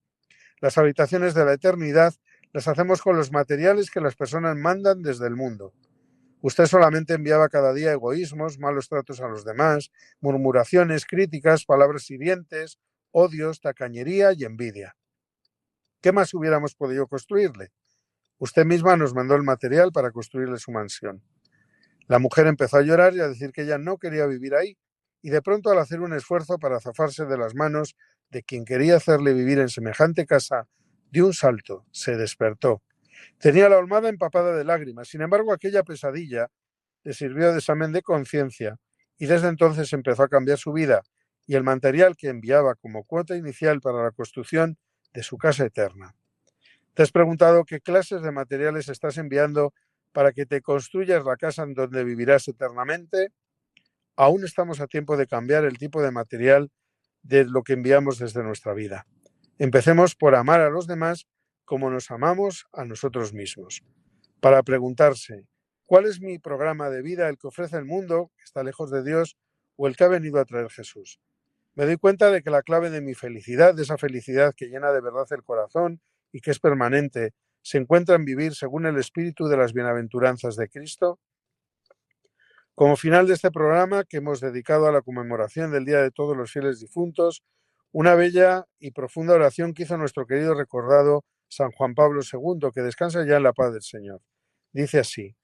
Las 0.59 0.77
habitaciones 0.77 1.33
de 1.33 1.45
la 1.45 1.53
eternidad 1.53 2.13
las 2.51 2.67
hacemos 2.67 3.01
con 3.01 3.15
los 3.15 3.31
materiales 3.31 3.89
que 3.89 4.01
las 4.01 4.15
personas 4.15 4.57
mandan 4.57 5.01
desde 5.01 5.25
el 5.27 5.37
mundo. 5.37 5.73
Usted 6.41 6.65
solamente 6.65 7.13
enviaba 7.13 7.49
cada 7.49 7.73
día 7.73 7.93
egoísmos, 7.93 8.59
malos 8.59 8.89
tratos 8.89 9.21
a 9.21 9.27
los 9.27 9.45
demás, 9.45 9.91
murmuraciones, 10.19 11.05
críticas, 11.05 11.65
palabras 11.65 12.09
hirientes, 12.09 12.77
odios, 13.11 13.61
tacañería 13.61 14.33
y 14.33 14.43
envidia. 14.43 14.97
¿Qué 16.01 16.11
más 16.11 16.33
hubiéramos 16.33 16.73
podido 16.73 17.07
construirle? 17.07 17.71
Usted 18.39 18.65
misma 18.65 18.97
nos 18.97 19.13
mandó 19.13 19.35
el 19.35 19.43
material 19.43 19.91
para 19.91 20.09
construirle 20.09 20.57
su 20.57 20.71
mansión. 20.71 21.21
La 22.07 22.17
mujer 22.17 22.47
empezó 22.47 22.77
a 22.77 22.81
llorar 22.81 23.13
y 23.13 23.19
a 23.19 23.27
decir 23.27 23.51
que 23.51 23.61
ella 23.61 23.77
no 23.77 23.97
quería 23.97 24.25
vivir 24.25 24.55
ahí, 24.55 24.77
y 25.21 25.29
de 25.29 25.43
pronto 25.43 25.69
al 25.69 25.77
hacer 25.77 26.01
un 26.01 26.13
esfuerzo 26.13 26.57
para 26.57 26.79
zafarse 26.79 27.25
de 27.25 27.37
las 27.37 27.53
manos 27.53 27.95
de 28.31 28.41
quien 28.41 28.65
quería 28.65 28.95
hacerle 28.95 29.33
vivir 29.33 29.59
en 29.59 29.69
semejante 29.69 30.25
casa, 30.25 30.67
de 31.11 31.21
un 31.21 31.33
salto, 31.33 31.85
se 31.91 32.17
despertó. 32.17 32.81
Tenía 33.37 33.69
la 33.69 33.77
olmada 33.77 34.09
empapada 34.09 34.55
de 34.55 34.63
lágrimas, 34.63 35.07
sin 35.09 35.21
embargo 35.21 35.53
aquella 35.53 35.83
pesadilla 35.83 36.47
le 37.03 37.13
sirvió 37.13 37.51
de 37.51 37.59
examen 37.59 37.91
de 37.91 38.01
conciencia, 38.01 38.77
y 39.19 39.27
desde 39.27 39.49
entonces 39.49 39.93
empezó 39.93 40.23
a 40.23 40.29
cambiar 40.29 40.57
su 40.57 40.73
vida 40.73 41.03
y 41.45 41.55
el 41.55 41.63
material 41.63 42.15
que 42.15 42.29
enviaba 42.29 42.73
como 42.73 43.03
cuota 43.03 43.35
inicial 43.35 43.81
para 43.81 44.01
la 44.01 44.11
construcción 44.11 44.77
de 45.13 45.23
su 45.23 45.37
casa 45.37 45.65
eterna. 45.65 46.15
¿Te 46.93 47.03
has 47.03 47.11
preguntado 47.11 47.63
qué 47.63 47.79
clases 47.79 48.21
de 48.21 48.31
materiales 48.31 48.89
estás 48.89 49.17
enviando 49.17 49.73
para 50.11 50.33
que 50.33 50.45
te 50.45 50.61
construyas 50.61 51.23
la 51.23 51.37
casa 51.37 51.63
en 51.63 51.73
donde 51.73 52.03
vivirás 52.03 52.47
eternamente? 52.47 53.29
Aún 54.15 54.43
estamos 54.43 54.81
a 54.81 54.87
tiempo 54.87 55.15
de 55.15 55.27
cambiar 55.27 55.63
el 55.65 55.77
tipo 55.77 56.01
de 56.01 56.11
material 56.11 56.69
de 57.23 57.45
lo 57.45 57.63
que 57.63 57.73
enviamos 57.73 58.19
desde 58.19 58.43
nuestra 58.43 58.73
vida. 58.73 59.05
Empecemos 59.57 60.15
por 60.15 60.35
amar 60.35 60.59
a 60.61 60.69
los 60.69 60.87
demás 60.87 61.27
como 61.65 61.89
nos 61.89 62.11
amamos 62.11 62.65
a 62.73 62.83
nosotros 62.83 63.33
mismos. 63.33 63.83
Para 64.41 64.63
preguntarse, 64.63 65.45
¿cuál 65.85 66.05
es 66.05 66.19
mi 66.19 66.39
programa 66.39 66.89
de 66.89 67.01
vida, 67.01 67.29
el 67.29 67.37
que 67.37 67.47
ofrece 67.47 67.77
el 67.77 67.85
mundo, 67.85 68.31
que 68.35 68.43
está 68.43 68.63
lejos 68.63 68.91
de 68.91 69.03
Dios, 69.03 69.37
o 69.77 69.87
el 69.87 69.95
que 69.95 70.03
ha 70.03 70.09
venido 70.09 70.39
a 70.39 70.45
traer 70.45 70.69
Jesús? 70.69 71.19
Me 71.75 71.85
doy 71.85 71.97
cuenta 71.97 72.29
de 72.31 72.41
que 72.41 72.49
la 72.49 72.63
clave 72.63 72.89
de 72.89 73.01
mi 73.01 73.13
felicidad, 73.13 73.73
de 73.73 73.83
esa 73.83 73.97
felicidad 73.97 74.53
que 74.55 74.67
llena 74.67 74.91
de 74.91 75.01
verdad 75.01 75.25
el 75.31 75.43
corazón 75.43 76.01
y 76.31 76.41
que 76.41 76.51
es 76.51 76.59
permanente, 76.59 77.33
se 77.61 77.77
encuentra 77.77 78.15
en 78.15 78.25
vivir 78.25 78.55
según 78.55 78.85
el 78.85 78.97
espíritu 78.97 79.47
de 79.47 79.57
las 79.57 79.73
bienaventuranzas 79.73 80.55
de 80.55 80.67
Cristo. 80.67 81.19
Como 82.75 82.97
final 82.97 83.27
de 83.27 83.35
este 83.35 83.51
programa 83.51 84.03
que 84.03 84.17
hemos 84.17 84.41
dedicado 84.41 84.87
a 84.87 84.91
la 84.91 85.01
conmemoración 85.01 85.71
del 85.71 85.85
Día 85.85 86.01
de 86.01 86.11
todos 86.11 86.35
los 86.35 86.51
fieles 86.51 86.79
difuntos, 86.79 87.43
una 87.91 88.15
bella 88.15 88.65
y 88.79 88.91
profunda 88.91 89.33
oración 89.33 89.73
que 89.73 89.83
hizo 89.83 89.97
nuestro 89.97 90.25
querido 90.25 90.53
recordado 90.55 91.25
San 91.47 91.71
Juan 91.71 91.93
Pablo 91.93 92.21
II, 92.21 92.69
que 92.73 92.81
descansa 92.81 93.25
ya 93.25 93.37
en 93.37 93.43
la 93.43 93.53
paz 93.53 93.73
del 93.73 93.83
Señor. 93.83 94.21
Dice 94.71 94.99
así, 94.99 95.35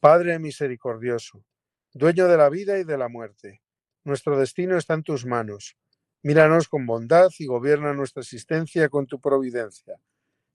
Padre 0.00 0.38
misericordioso, 0.38 1.44
dueño 1.92 2.28
de 2.28 2.36
la 2.36 2.48
vida 2.48 2.78
y 2.78 2.84
de 2.84 2.96
la 2.96 3.08
muerte, 3.08 3.60
nuestro 4.08 4.38
destino 4.38 4.76
está 4.76 4.94
en 4.94 5.02
tus 5.02 5.24
manos. 5.24 5.76
Míranos 6.22 6.68
con 6.68 6.86
bondad 6.86 7.28
y 7.38 7.46
gobierna 7.46 7.92
nuestra 7.92 8.22
existencia 8.22 8.88
con 8.88 9.06
tu 9.06 9.20
providencia, 9.20 10.00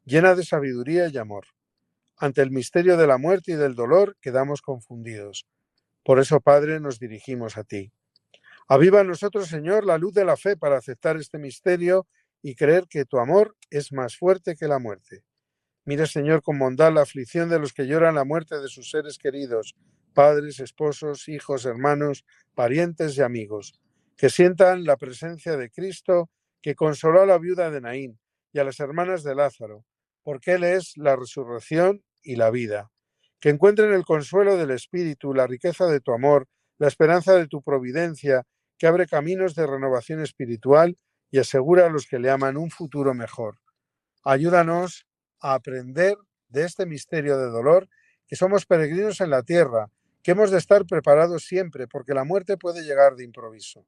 llena 0.04 0.36
de 0.36 0.44
sabiduría 0.44 1.08
y 1.08 1.18
amor. 1.18 1.46
Ante 2.18 2.42
el 2.42 2.52
misterio 2.52 2.98
de 2.98 3.08
la 3.08 3.18
muerte 3.18 3.54
y 3.54 3.56
del 3.56 3.76
dolor 3.76 4.18
quedamos 4.20 4.62
confundidos. 4.62 5.48
Por 6.04 6.20
eso, 6.20 6.42
Padre, 6.42 6.82
nos 6.82 7.00
dirigimos 7.00 7.58
a 7.58 7.64
ti. 7.64 7.92
Aviva 8.68 9.02
en 9.02 9.08
nosotros, 9.08 9.48
Señor, 9.48 9.86
la 9.86 9.98
luz 9.98 10.14
de 10.14 10.26
la 10.26 10.36
fe 10.36 10.58
para 10.58 10.78
aceptar 10.78 11.16
este 11.18 11.38
misterio 11.38 12.08
y 12.42 12.56
creer 12.56 12.88
que 12.90 13.06
tu 13.06 13.20
amor 13.20 13.56
es 13.70 13.94
más 13.94 14.18
fuerte 14.18 14.56
que 14.56 14.68
la 14.68 14.80
muerte. 14.80 15.24
Mira, 15.86 16.06
Señor, 16.08 16.42
con 16.42 16.60
bondad 16.60 16.94
la 16.94 17.02
aflicción 17.02 17.50
de 17.50 17.60
los 17.60 17.74
que 17.74 17.88
lloran 17.88 18.16
la 18.16 18.26
muerte 18.26 18.60
de 18.60 18.68
sus 18.68 18.90
seres 18.90 19.18
queridos 19.18 19.76
padres, 20.14 20.60
esposos, 20.60 21.28
hijos, 21.28 21.66
hermanos, 21.66 22.26
parientes 22.56 23.18
y 23.18 23.22
amigos, 23.22 23.80
que 24.16 24.30
sientan 24.30 24.86
la 24.86 24.98
presencia 24.98 25.58
de 25.58 25.70
Cristo 25.70 26.30
que 26.62 26.76
consoló 26.76 27.22
a 27.22 27.26
la 27.26 27.38
viuda 27.38 27.70
de 27.70 27.82
Naín 27.82 28.20
y 28.54 28.60
a 28.60 28.64
las 28.64 28.80
hermanas 28.80 29.24
de 29.24 29.36
Lázaro, 29.36 29.86
porque 30.24 30.54
Él 30.54 30.64
es 30.64 30.94
la 30.96 31.16
resurrección 31.16 32.04
y 32.22 32.38
la 32.38 32.50
vida. 32.50 32.92
Que 33.40 33.50
encuentren 33.50 33.94
el 33.94 34.06
consuelo 34.06 34.56
del 34.56 34.72
Espíritu, 34.72 35.34
la 35.34 35.48
riqueza 35.48 35.88
de 35.88 36.00
tu 36.00 36.14
amor, 36.14 36.48
la 36.78 36.88
esperanza 36.88 37.36
de 37.36 37.48
tu 37.48 37.62
providencia, 37.62 38.44
que 38.78 38.88
abre 38.88 39.08
caminos 39.08 39.56
de 39.56 39.68
renovación 39.68 40.22
espiritual 40.22 40.98
y 41.30 41.40
asegura 41.40 41.88
a 41.88 41.90
los 41.90 42.08
que 42.08 42.20
le 42.20 42.30
aman 42.30 42.58
un 42.58 42.70
futuro 42.70 43.14
mejor. 43.14 43.60
Ayúdanos 44.24 45.06
a 45.42 45.56
aprender 45.56 46.16
de 46.48 46.64
este 46.64 46.86
misterio 46.86 47.38
de 47.38 47.50
dolor, 47.50 47.90
que 48.28 48.36
somos 48.36 48.66
peregrinos 48.66 49.20
en 49.20 49.32
la 49.32 49.44
tierra, 49.44 49.90
que 50.24 50.32
hemos 50.32 50.52
de 50.52 50.58
estar 50.58 50.86
preparados 50.86 51.44
siempre, 51.44 51.86
porque 51.88 52.14
la 52.14 52.24
muerte 52.24 52.58
puede 52.58 52.84
llegar 52.84 53.16
de 53.16 53.26
improviso. 53.26 53.86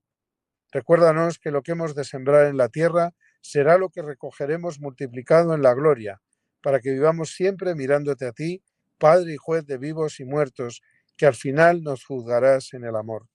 Recuérdanos 0.72 1.40
que 1.40 1.50
lo 1.50 1.64
que 1.64 1.72
hemos 1.72 1.96
de 1.96 2.04
sembrar 2.04 2.48
en 2.48 2.58
la 2.58 2.68
tierra 2.68 3.14
será 3.40 3.78
lo 3.78 3.90
que 3.90 4.02
recogeremos 4.02 4.82
multiplicado 4.82 5.56
en 5.56 5.62
la 5.62 5.74
gloria, 5.74 6.22
para 6.62 6.82
que 6.82 6.92
vivamos 6.92 7.34
siempre 7.34 7.74
mirándote 7.74 8.26
a 8.26 8.34
ti, 8.34 8.62
Padre 8.98 9.34
y 9.34 9.38
juez 9.38 9.66
de 9.66 9.78
vivos 9.78 10.20
y 10.20 10.26
muertos, 10.26 10.82
que 11.16 11.26
al 11.26 11.36
final 11.36 11.82
nos 11.84 12.04
juzgarás 12.04 12.74
en 12.74 12.84
el 12.84 12.98
amor. 12.98 13.30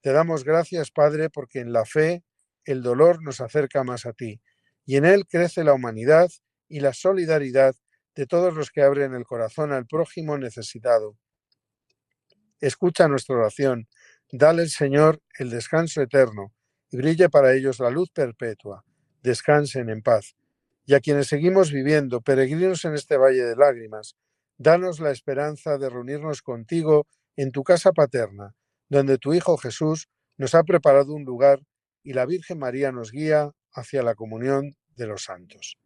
Te 0.00 0.12
damos 0.12 0.44
gracias, 0.44 0.92
Padre, 0.92 1.30
porque 1.30 1.58
en 1.58 1.72
la 1.72 1.84
fe 1.84 2.22
el 2.64 2.82
dolor 2.82 3.20
nos 3.20 3.40
acerca 3.40 3.82
más 3.82 4.06
a 4.06 4.12
ti, 4.12 4.40
y 4.84 4.96
en 4.96 5.04
él 5.04 5.26
crece 5.26 5.64
la 5.64 5.72
humanidad 5.72 6.30
y 6.68 6.80
la 6.80 6.92
solidaridad 6.92 7.74
de 8.14 8.26
todos 8.26 8.54
los 8.54 8.70
que 8.70 8.82
abren 8.82 9.14
el 9.14 9.24
corazón 9.24 9.72
al 9.72 9.86
prójimo 9.86 10.38
necesitado 10.38 11.16
Escucha 12.60 13.08
nuestra 13.08 13.36
oración, 13.36 13.88
Dale 14.30 14.60
el 14.60 14.68
Señor 14.68 15.22
el 15.38 15.48
descanso 15.48 16.02
eterno 16.02 16.52
y 16.90 16.98
brille 16.98 17.30
para 17.30 17.54
ellos 17.54 17.80
la 17.80 17.88
luz 17.88 18.10
perpetua. 18.10 18.84
Descansen 19.22 19.88
en 19.88 20.02
paz. 20.02 20.36
Y 20.84 20.94
a 20.94 21.00
quienes 21.00 21.28
seguimos 21.28 21.72
viviendo, 21.72 22.20
peregrinos 22.20 22.84
en 22.84 22.92
este 22.92 23.16
valle 23.16 23.42
de 23.44 23.56
lágrimas, 23.56 24.16
danos 24.58 25.00
la 25.00 25.10
esperanza 25.10 25.78
de 25.78 25.88
reunirnos 25.88 26.42
contigo 26.42 27.06
en 27.36 27.52
tu 27.52 27.62
casa 27.62 27.92
paterna, 27.92 28.54
donde 28.90 29.16
tu 29.16 29.32
Hijo 29.32 29.56
Jesús 29.56 30.08
nos 30.36 30.54
ha 30.54 30.62
preparado 30.62 31.14
un 31.14 31.24
lugar 31.24 31.60
y 32.02 32.12
la 32.12 32.26
Virgen 32.26 32.58
María 32.58 32.92
nos 32.92 33.12
guía 33.12 33.50
hacia 33.72 34.02
la 34.02 34.14
comunión 34.14 34.76
de 34.94 35.06
los 35.06 35.24
santos. 35.24 35.78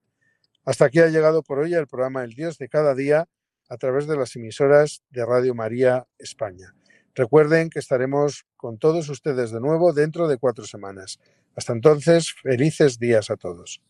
Hasta 0.64 0.86
aquí 0.86 0.98
ha 0.98 1.08
llegado 1.08 1.44
por 1.44 1.60
hoy 1.60 1.74
el 1.74 1.86
programa 1.86 2.24
El 2.24 2.34
Dios 2.34 2.58
de 2.58 2.68
cada 2.68 2.96
día 2.96 3.28
a 3.72 3.78
través 3.78 4.06
de 4.06 4.16
las 4.16 4.36
emisoras 4.36 5.02
de 5.08 5.24
Radio 5.24 5.54
María 5.54 6.06
España. 6.18 6.74
Recuerden 7.14 7.70
que 7.70 7.78
estaremos 7.78 8.44
con 8.58 8.76
todos 8.76 9.08
ustedes 9.08 9.50
de 9.50 9.60
nuevo 9.60 9.94
dentro 9.94 10.28
de 10.28 10.36
cuatro 10.36 10.66
semanas. 10.66 11.18
Hasta 11.56 11.72
entonces, 11.72 12.34
felices 12.42 12.98
días 12.98 13.30
a 13.30 13.36
todos. 13.36 13.80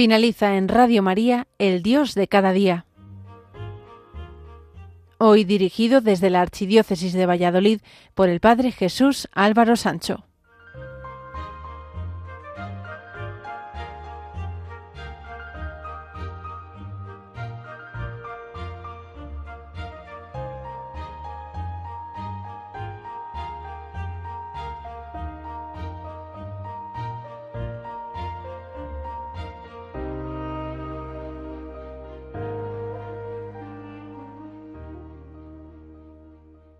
Finaliza 0.00 0.56
en 0.56 0.68
Radio 0.68 1.02
María, 1.02 1.46
El 1.58 1.82
Dios 1.82 2.14
de 2.14 2.26
cada 2.26 2.52
día. 2.52 2.86
Hoy 5.18 5.44
dirigido 5.44 6.00
desde 6.00 6.30
la 6.30 6.40
Archidiócesis 6.40 7.12
de 7.12 7.26
Valladolid 7.26 7.82
por 8.14 8.30
el 8.30 8.40
Padre 8.40 8.72
Jesús 8.72 9.28
Álvaro 9.32 9.76
Sancho. 9.76 10.24